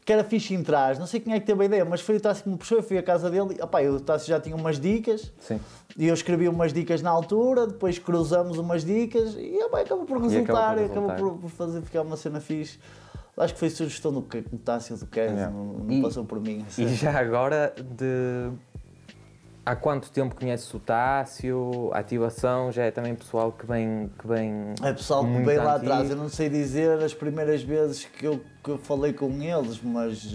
[0.08, 0.98] que era fixe em trás.
[0.98, 2.78] Não sei quem é que teve a ideia, mas foi o Tássio que me puxou.
[2.78, 5.30] Eu fui à casa dele e opa, o Tássio já tinha umas dicas.
[5.38, 5.60] Sim.
[5.98, 10.18] E eu escrevi umas dicas na altura, depois cruzamos umas dicas e opa, acabou por
[10.22, 11.16] resultar, por e acabou resultar.
[11.34, 12.78] por, por fazer ficar uma cena fixe.
[13.36, 14.22] Acho que foi sugestão do,
[14.64, 15.50] Tássio do Yeah.
[15.50, 16.64] não, não E- passou por mim.
[16.78, 18.50] E já agora, de...
[19.68, 21.90] há quanto tempo conheces o Tássio?
[21.92, 24.10] A ativação já é também pessoal que vem.
[24.18, 25.92] Que vem É pessoal que veio lá antigo.
[25.92, 29.80] atrás, eu não sei dizer as primeiras vezes que eu, que eu falei com eles,
[29.82, 30.26] mas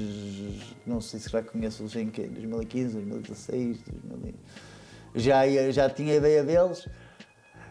[0.86, 2.24] não sei se já conheço-os em quê?
[2.28, 6.88] 2015, 2016, 2000 e- já, já tinha ideia deles.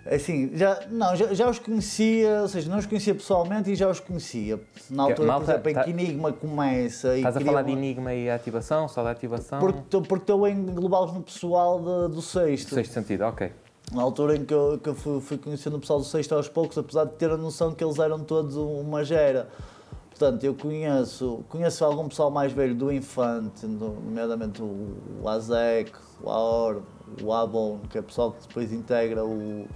[0.05, 3.89] Assim, já, não, já, já os conhecia, ou seja, não os conhecia pessoalmente e já
[3.89, 4.61] os conhecia.
[4.91, 7.71] Na altura, malta, por exemplo, em tá- que Enigma começa e Estás a falar de
[7.71, 9.61] uma- enigma e ativação, só da ativação?
[9.61, 12.75] Porque porque estou a englobá-los no pessoal de- do sexto.
[12.75, 13.53] Sexto sentido, ok.
[13.93, 16.49] Na altura em que eu, que eu fui, fui conhecendo o pessoal do sexto aos
[16.49, 19.49] poucos, apesar de ter a noção que eles eram todos uma gera.
[20.11, 25.93] Portanto, eu conheço, conheço algum pessoal mais velho do Infante, no- nomeadamente o, o Azek,
[26.23, 26.83] o Aor,
[27.23, 29.67] o Abon, que é pessoal que depois integra o.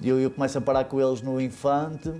[0.00, 2.12] E eu, eu começo a parar com eles no Infante,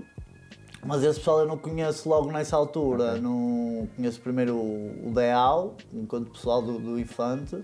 [0.84, 3.10] mas esse pessoal eu não conheço logo nessa altura.
[3.10, 3.20] Ok.
[3.20, 7.62] Não conheço primeiro o, o Deal, enquanto pessoal do, do Infante,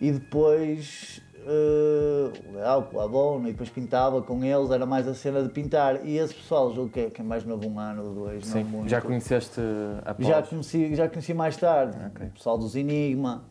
[0.00, 5.14] e depois eh, o Leal, o Abon, e depois pintava com eles, era mais a
[5.14, 6.04] cena de pintar.
[6.06, 8.64] E esse pessoal, julgo que é, que é mais novo, um ano ou dois, Sim.
[8.64, 8.88] não muito.
[8.88, 9.60] Já conheceste
[10.04, 10.26] após?
[10.26, 12.26] Já conheci, já conheci mais tarde, Ok.
[12.26, 13.44] o pessoal dos Enigma.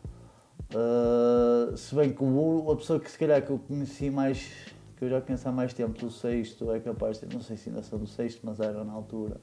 [0.70, 4.50] Uh, se bem que o, a pessoa que se calhar que eu conheci mais,
[4.96, 7.68] que eu já conheço há mais tempo, do sexto, é capaz de não sei se
[7.68, 9.40] ainda são do sexto, mas era na altura.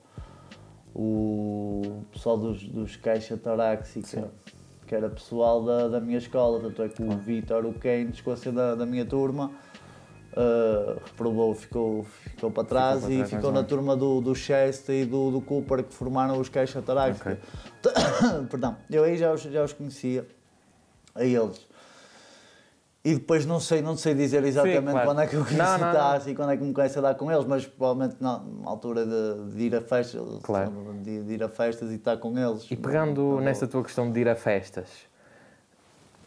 [0.93, 4.25] O pessoal dos, dos Caixa Taráxica, Sim.
[4.85, 8.33] que era pessoal da, da minha escola, tanto é que o Vitor, o Kane, chegou
[8.33, 9.51] a ser da, minha turma.
[10.33, 15.05] Uh, reprovou, ficou, ficou para trás para e ficou na turma do, do Chester e
[15.05, 17.37] do, do Cooper que formaram os Caixa Taráxica.
[18.49, 20.25] Perdão, eu aí já os, já os conhecia,
[21.15, 21.67] a eles.
[23.03, 25.07] E depois não sei, não sei dizer exatamente claro.
[25.07, 26.99] quando é que eu conheci Não, não, o Tassi e quando é que me conheço
[26.99, 30.71] a dar com eles, mas provavelmente na, altura de, de ir a festas, Claro.
[31.01, 32.67] de, de ir a festas e estar com eles.
[32.69, 34.87] E pegando Não- não- nessa tua questão de ir a festas,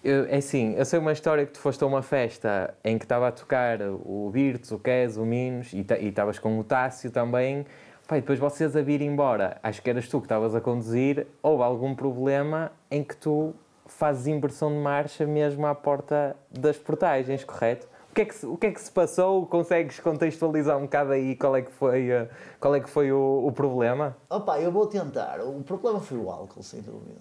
[0.03, 3.05] eu- é assim, eu sei uma história que tu foste a uma festa em que
[3.05, 7.09] estava a tocar o Virtus, o Kes, o Minos e ta- estavas com o Tássio
[7.11, 7.65] também.
[8.11, 11.63] E depois vocês a vir embora, acho que eras tu que estavas a conduzir, houve
[11.63, 13.55] algum problema em que tu
[13.87, 17.87] fazes inversão de marcha mesmo à porta das portagens, correto?
[18.11, 19.45] O que é que se, o que é que se passou?
[19.47, 22.29] Consegues contextualizar um bocado aí qual é que foi, eh,
[22.61, 24.17] qual é que foi o, o problema?
[24.31, 25.41] Opa, eu vou tentar.
[25.41, 27.21] O problema foi o álcool, sem dúvida.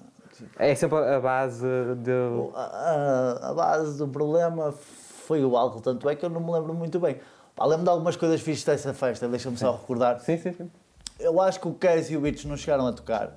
[0.58, 1.66] É sempre a base
[1.98, 2.12] de.
[2.56, 6.52] a, a- a base do problema foi o álcool, tanto é que eu não me
[6.52, 7.18] lembro muito bem.
[7.56, 10.20] Pá, lembro de algumas coisas fixas dessa festa, deixa-me só recordar.
[10.20, 10.72] Sim, sim, sim.
[11.20, 13.36] Eu acho que o Kes e o Beats não chegaram a tocar.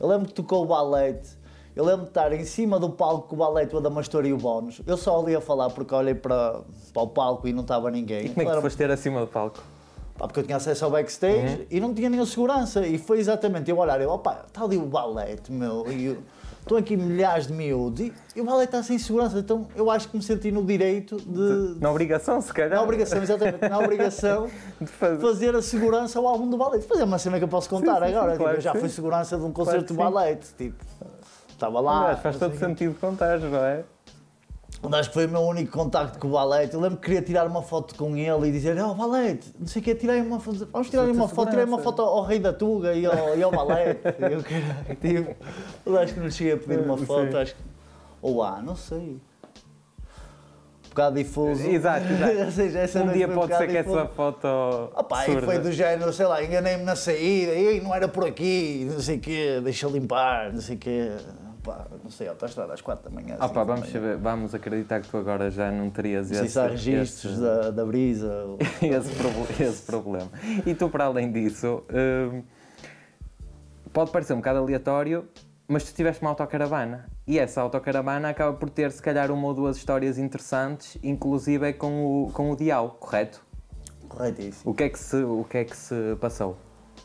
[0.00, 1.30] Eu lembro que tocou o balete.
[1.76, 4.36] Eu lembro de estar em cima do palco com o balete, o Adamastor e o
[4.36, 4.80] Bónus.
[4.86, 6.60] Eu só ali a falar porque olhei para,
[6.92, 8.26] para o palco e não estava ninguém.
[8.26, 9.60] E como é que tu foste ter acima do palco?
[10.16, 12.86] Pá, porque eu tinha acesso ao backstage e não tinha nenhuma segurança.
[12.86, 16.16] E foi exatamente eu olhar, eu, opá, está ali o balete, meu, e
[16.60, 19.38] estão aqui milhares de miúdos e, o balete está sem segurança.
[19.38, 21.80] Então eu acho que me senti no direito de.
[21.80, 22.70] Na obrigação, se calhar.
[22.70, 24.48] na obrigação, exatamente, na obrigação
[24.80, 25.20] de fazer.
[25.20, 26.86] fazer a segurança ao álbum do balete.
[26.86, 28.26] Fazer uma cena que eu posso contar Sim, sim, agora.
[28.26, 28.94] sim, tipo, claro eu já que fui sim.
[28.94, 30.46] segurança de um concerto que de balete.
[30.56, 30.84] Tipo,
[31.54, 32.00] estava lá.
[32.00, 33.84] Aliás, faz todo sentido contar, não é?
[34.92, 36.74] Acho que foi o meu único contacto com o Valete.
[36.74, 39.80] Eu lembro que queria tirar uma foto com ele e dizer: Oh, Valete, não sei
[39.80, 40.68] o quê, tirei uma foto.
[40.70, 41.50] Vamos tirar uma foto.
[41.50, 44.00] Tirei uma foto ao Rei da Tuga e ao, e ao Valete.
[44.04, 47.36] E eu, caralho, tipo, acho que não cheguei a pedir uma foto.
[47.36, 47.62] Acho que,
[48.20, 48.98] ou há, não sei.
[50.86, 51.66] Um bocado difuso.
[51.66, 52.38] Exato, exato.
[52.44, 53.98] Ou seja, essa Um dia pode bocado ser que difuso.
[53.98, 54.46] essa foto.
[54.94, 55.46] Opa, e surda.
[55.46, 59.16] foi do género, sei lá, enganei-me na saída, e não era por aqui, não sei
[59.16, 61.10] o quê, deixa limpar, não sei o quê.
[61.64, 63.36] Pá, não sei, autoestrada às 4 da manhã.
[63.38, 66.44] Ah, cinco pá, vamos, saber, vamos acreditar que tu agora já não terias Não sei
[66.44, 68.44] esse, se há registros esse, da, da brisa.
[68.44, 70.30] ou- esse, proble- esse problema.
[70.66, 72.42] E tu, para além disso, hum,
[73.94, 75.26] pode parecer um bocado aleatório,
[75.66, 77.08] mas tu tiveste uma autocaravana.
[77.26, 82.24] E essa autocaravana acaba por ter, se calhar, uma ou duas histórias interessantes, inclusive com
[82.26, 83.42] o, com o Dial, correto?
[84.06, 84.70] Corretíssimo.
[84.70, 86.58] O que, é que se, o que é que se passou?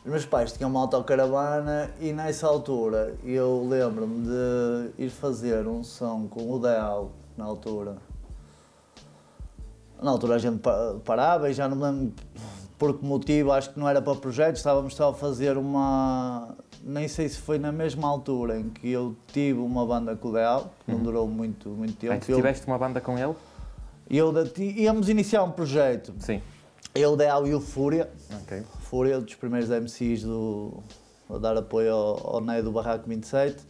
[0.04, 5.84] Os meus pais tinham uma autocaravana e nessa altura eu lembro-me de ir fazer um
[5.84, 7.96] som com o Deal, na altura.
[10.02, 12.12] Na altura a gente pa- parava e já não me lembro.
[12.78, 16.54] por que motivo, acho que não era para projetos, estávamos só a fazer uma.
[16.82, 20.32] Nem sei se foi na mesma altura em que eu tive uma banda com o
[20.32, 22.14] Deal, que não durou muito, muito tempo.
[22.14, 23.34] Aí tu Eu- tiveste uma banda com ele?
[24.08, 26.40] Eu da- ti- íamos iniciar um projeto, Sim.
[26.94, 27.16] Eu,
[27.46, 28.10] e o Fúria.
[28.42, 28.62] Ok.
[28.80, 30.82] Fúria, dos primeiros MCs do,
[31.28, 33.64] a dar apoio ao, ao Ney do Barraco 27.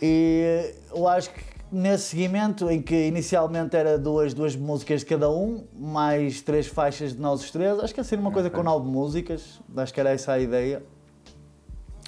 [0.00, 5.30] E eu acho que nesse seguimento, em que inicialmente era duas, duas músicas de cada
[5.30, 8.56] um, mais três faixas de nós os três, acho que ia ser uma coisa Ok.
[8.58, 10.82] com nove músicas, acho que era essa a ideia.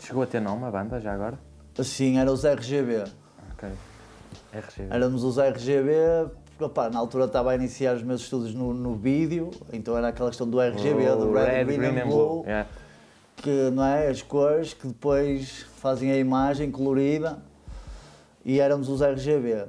[0.03, 1.39] Chegou a ter nome a banda já agora?
[1.79, 3.05] Assim, era os RGB.
[3.53, 3.69] Ok.
[4.53, 4.95] RGB.
[4.95, 5.93] Éramos os RGB,
[6.65, 10.29] opá, na altura estava a iniciar os meus estudos no, no vídeo, então era aquela
[10.31, 12.43] questão do RGB, do O Red, Green, and Blue.
[12.45, 12.69] Yeah.
[13.37, 17.39] que não é as cores que depois fazem a imagem colorida
[18.45, 19.67] e éramos os RGB.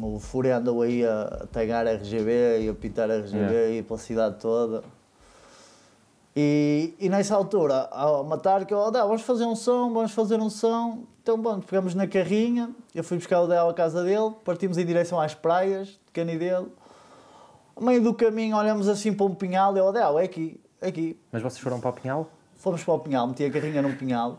[0.00, 3.70] O Fúria andou aí a tagar RGB e a pintar RGB Yeah.
[3.76, 4.82] e pela cidade toda.
[6.40, 10.38] E, e nessa altura, ao matar, que eu, oh, vamos fazer um som, vamos fazer
[10.40, 11.02] um som.
[11.20, 14.86] Então, bom, pegamos na carrinha, eu fui buscar o Del à casa dele, partimos em
[14.86, 16.70] direção às praias de Canidelo.
[17.76, 20.60] No meio do caminho, olhamos assim para um pinhal e eu, oh, Del, é aqui,
[20.80, 21.18] é aqui.
[21.32, 22.30] Mas vocês foram para o Pinhal?
[22.54, 24.38] Fomos para o Pinhal, meti a carrinha num Pinhal, ou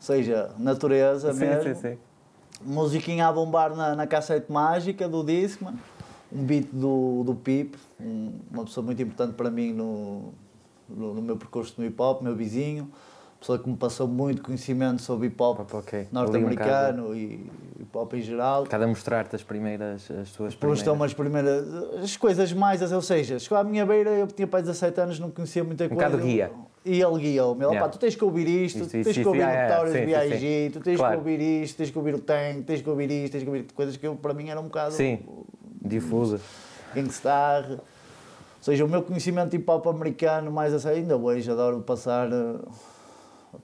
[0.00, 1.72] seja, natureza mesmo.
[1.76, 1.98] sim, sim.
[2.62, 5.74] Musiquinha a bombar na, na cassete mágica do Discman,
[6.32, 10.32] um beat do, do Pip, um- uma pessoa muito importante para mim no,
[10.88, 12.90] no, meu percurso no hip hop, meu vizinho,
[13.38, 16.08] pessoa que me passou muito conhecimento sobre hip hop Ok.
[16.10, 18.64] norte-americano e hip hop em geral.
[18.64, 20.78] Cada mostrar-te as primeiras, as tuas Depois primeiras.
[20.80, 24.62] estão as primeiras, as coisas mais, ou seja, chegou à minha beira, eu tinha pai
[24.62, 26.04] 17 anos, não conhecia muita Um coisa.
[26.08, 26.50] bocado guia.
[26.84, 27.80] E ele guiou-me, ele, Yeah.
[27.80, 30.96] "Pá, tu tens que ouvir isto, tu tens que ouvir sim, sim, B.I.G, tu tens
[30.98, 31.14] Claro.
[31.14, 33.66] que ouvir isto, tens que ouvir o Tank, tens que ouvir isto, tens que ouvir
[33.74, 35.18] coisas que eu, para mim eram um bocado Sim,
[35.84, 36.40] difusa.
[36.94, 37.80] gangstar.
[38.66, 42.28] Ou seja, o meu conhecimento de hip hop americano, mais assim, ainda hoje adoro passar.
[42.32, 42.56] eh,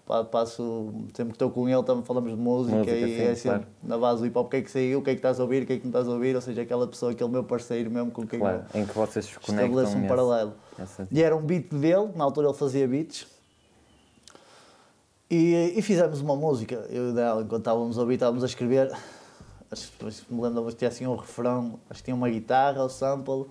[0.06, 3.34] pa- Passo, sempre que estou com ele, também falamos de música, Música, e sim, é
[3.34, 3.66] sempre claro.
[3.82, 5.40] na base do hip hop o que é que saiu, o que é que estás
[5.40, 7.28] a ouvir, o que é que não estás a ouvir, ou seja, aquela pessoa, aquele
[7.30, 10.52] meu parceiro mesmo com quem Claro, em que vocês eu estabeleço um paralelo.
[10.78, 13.26] nesse- E era um beat dele, na altura ele fazia beats.
[15.28, 18.92] E, e fizemos uma música, eu e dela, enquanto estávamos a ouvir, estávamos a escrever.
[19.68, 19.90] Acho
[20.30, 23.46] me lembro, tinha assim um refrão, acho que tinha uma guitarra, o sample,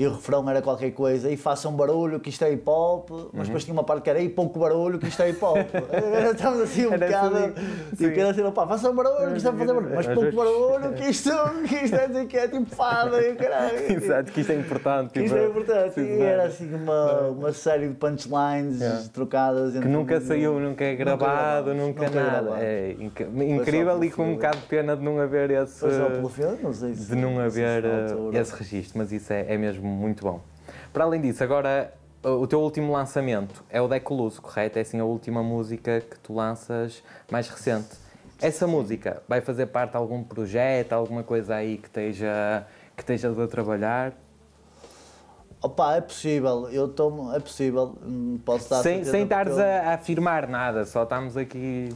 [0.00, 3.28] e o refrão era qualquer coisa, e façam barulho, que isto é hip hop, Uhum.
[3.34, 5.58] mas depois tinha uma parte que era e pouco barulho, que isto é hip hop.
[6.34, 7.36] Estávamos assim um Era bocado.
[7.36, 7.52] assim,
[7.92, 8.04] E sim.
[8.06, 11.04] eu quero assim, pá, façam barulho, que isto é fazer barulho, mas pouco barulho, que
[11.10, 11.30] isto,
[11.68, 13.78] que isto é dizer que é tipo fada, e o caralho.
[13.92, 15.22] Exato, que isto é importante.
[15.22, 15.94] Isto tipo, é importante.
[15.94, 19.02] sim, E era assim uma, uma série de punchlines Yeah.
[19.12, 19.72] trocadas.
[19.74, 22.40] Que nunca um- saiu, nunca é gravado, nunca, nunca nada.
[22.42, 22.62] gravado.
[22.62, 25.80] É inc- incrível e com um bocado de pena de não haver esse.
[25.80, 27.10] Foi só pelo filme, não sei se.
[27.10, 30.40] de não haver eh, esse registro, mas isso é, é mesmo muito bom.
[30.92, 34.78] Para além disso, agora o teu último lançamento é o Decoluso, correto?
[34.78, 37.88] É assim a última música que tu lanças mais recente.
[38.40, 42.66] Essa música vai fazer parte de algum projeto, alguma coisa aí que esteja
[42.96, 44.12] que estejas a trabalhar?
[45.62, 46.68] Opa, é possível.
[46.70, 47.34] Eu estou.
[47.34, 47.94] É possível.
[48.44, 48.80] Posso estar.
[48.80, 51.92] a Sem, sem estares eu- a afirmar nada, só estamos aqui.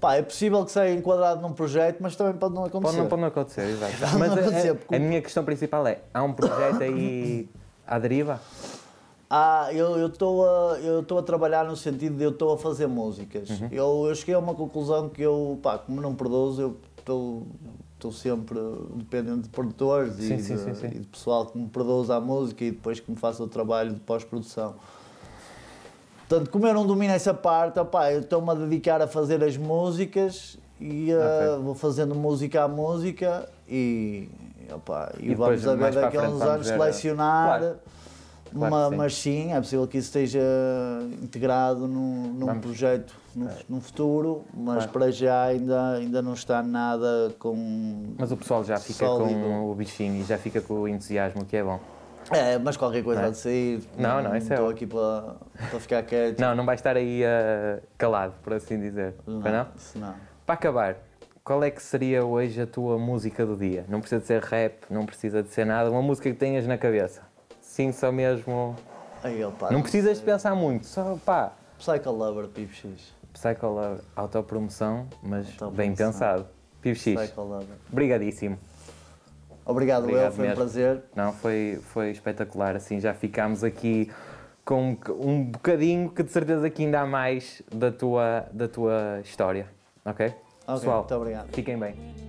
[0.00, 2.96] Pá, é possível que saia enquadrado num projeto, mas também pode não acontecer.
[2.96, 3.94] Pode não, pode não acontecer, exato.
[4.12, 7.48] Não Mas a- acontecer, a, porque- a minha questão principal é: há um projeto aí
[7.86, 8.40] à deriva?
[9.30, 13.50] Ah, eu estou a, eu a trabalhar no sentido de eu estou a fazer músicas.
[13.50, 13.68] Uhum.
[13.70, 17.46] Eu, eu cheguei a uma conclusão que eu, pá, como não produzo, eu estou,
[17.94, 18.58] estou sempre
[18.94, 20.86] dependente de produtores Sim, e, de, sim, sim.
[20.86, 23.92] e de pessoal que me produza a música e depois que me faça o trabalho
[23.92, 24.76] de pós-produção.
[26.28, 29.56] Portanto, como eu não domino essa parte, opá, eu estou-me a dedicar a fazer as
[29.56, 31.64] músicas e ah, Ok.
[31.64, 34.28] vou fazendo música a música e,
[34.70, 37.58] opá, e, E vamos a ver daqui a uns anos a- selecionar.
[37.60, 37.76] Claro.
[38.54, 38.96] Claro Ma- que sim.
[38.96, 40.40] mas sim, é possível que isso esteja
[41.22, 42.62] integrado num, num Vamos.
[42.64, 44.90] projeto no, no futuro, mas Claro.
[44.92, 48.04] para já ainda, ainda não está nada com.
[48.18, 49.38] Mas o pessoal já fica Sólido.
[49.40, 51.78] com o bichinho e já fica com o entusiasmo, que é bom.
[52.30, 53.30] É, mas qualquer coisa Não é?
[53.30, 53.82] de sair.
[53.96, 55.36] Não, não, isso é Estou aqui para,
[55.70, 56.38] para ficar quieto.
[56.40, 59.14] Não, não vai estar aí eh, calado, por assim dizer.
[59.26, 59.66] não, não?
[59.96, 60.14] não.
[60.44, 60.96] Para acabar,
[61.42, 63.84] qual é que seria hoje a tua música do dia?
[63.88, 66.76] Não precisa de ser rap, não precisa de ser nada, uma música que tenhas na
[66.76, 67.22] cabeça.
[67.60, 68.76] Sim, só mesmo.
[69.22, 71.52] Aí, opa, Não precisas de pensar muito, só pá.
[71.78, 73.14] Psycho Lover, Pipo X.
[73.32, 76.46] Psycho Love, autopromoção, mas bem pensado.
[76.80, 77.76] Pivo X, Psycho Lover.
[77.90, 78.58] obrigadíssimo.
[79.68, 80.56] Obrigado, Obrigado eu, foi um mesmo.
[80.56, 81.02] prazer.
[81.14, 82.74] Não, foi, foi espetacular.
[82.74, 84.10] Assim, já ficámos aqui
[84.64, 89.66] com um bocadinho que de certeza que ainda há mais da tua, da tua história.
[90.04, 90.26] Ok?
[90.26, 90.34] Ok,
[90.80, 91.48] Pessoal, muito obrigado.
[91.52, 92.27] fiquem bem.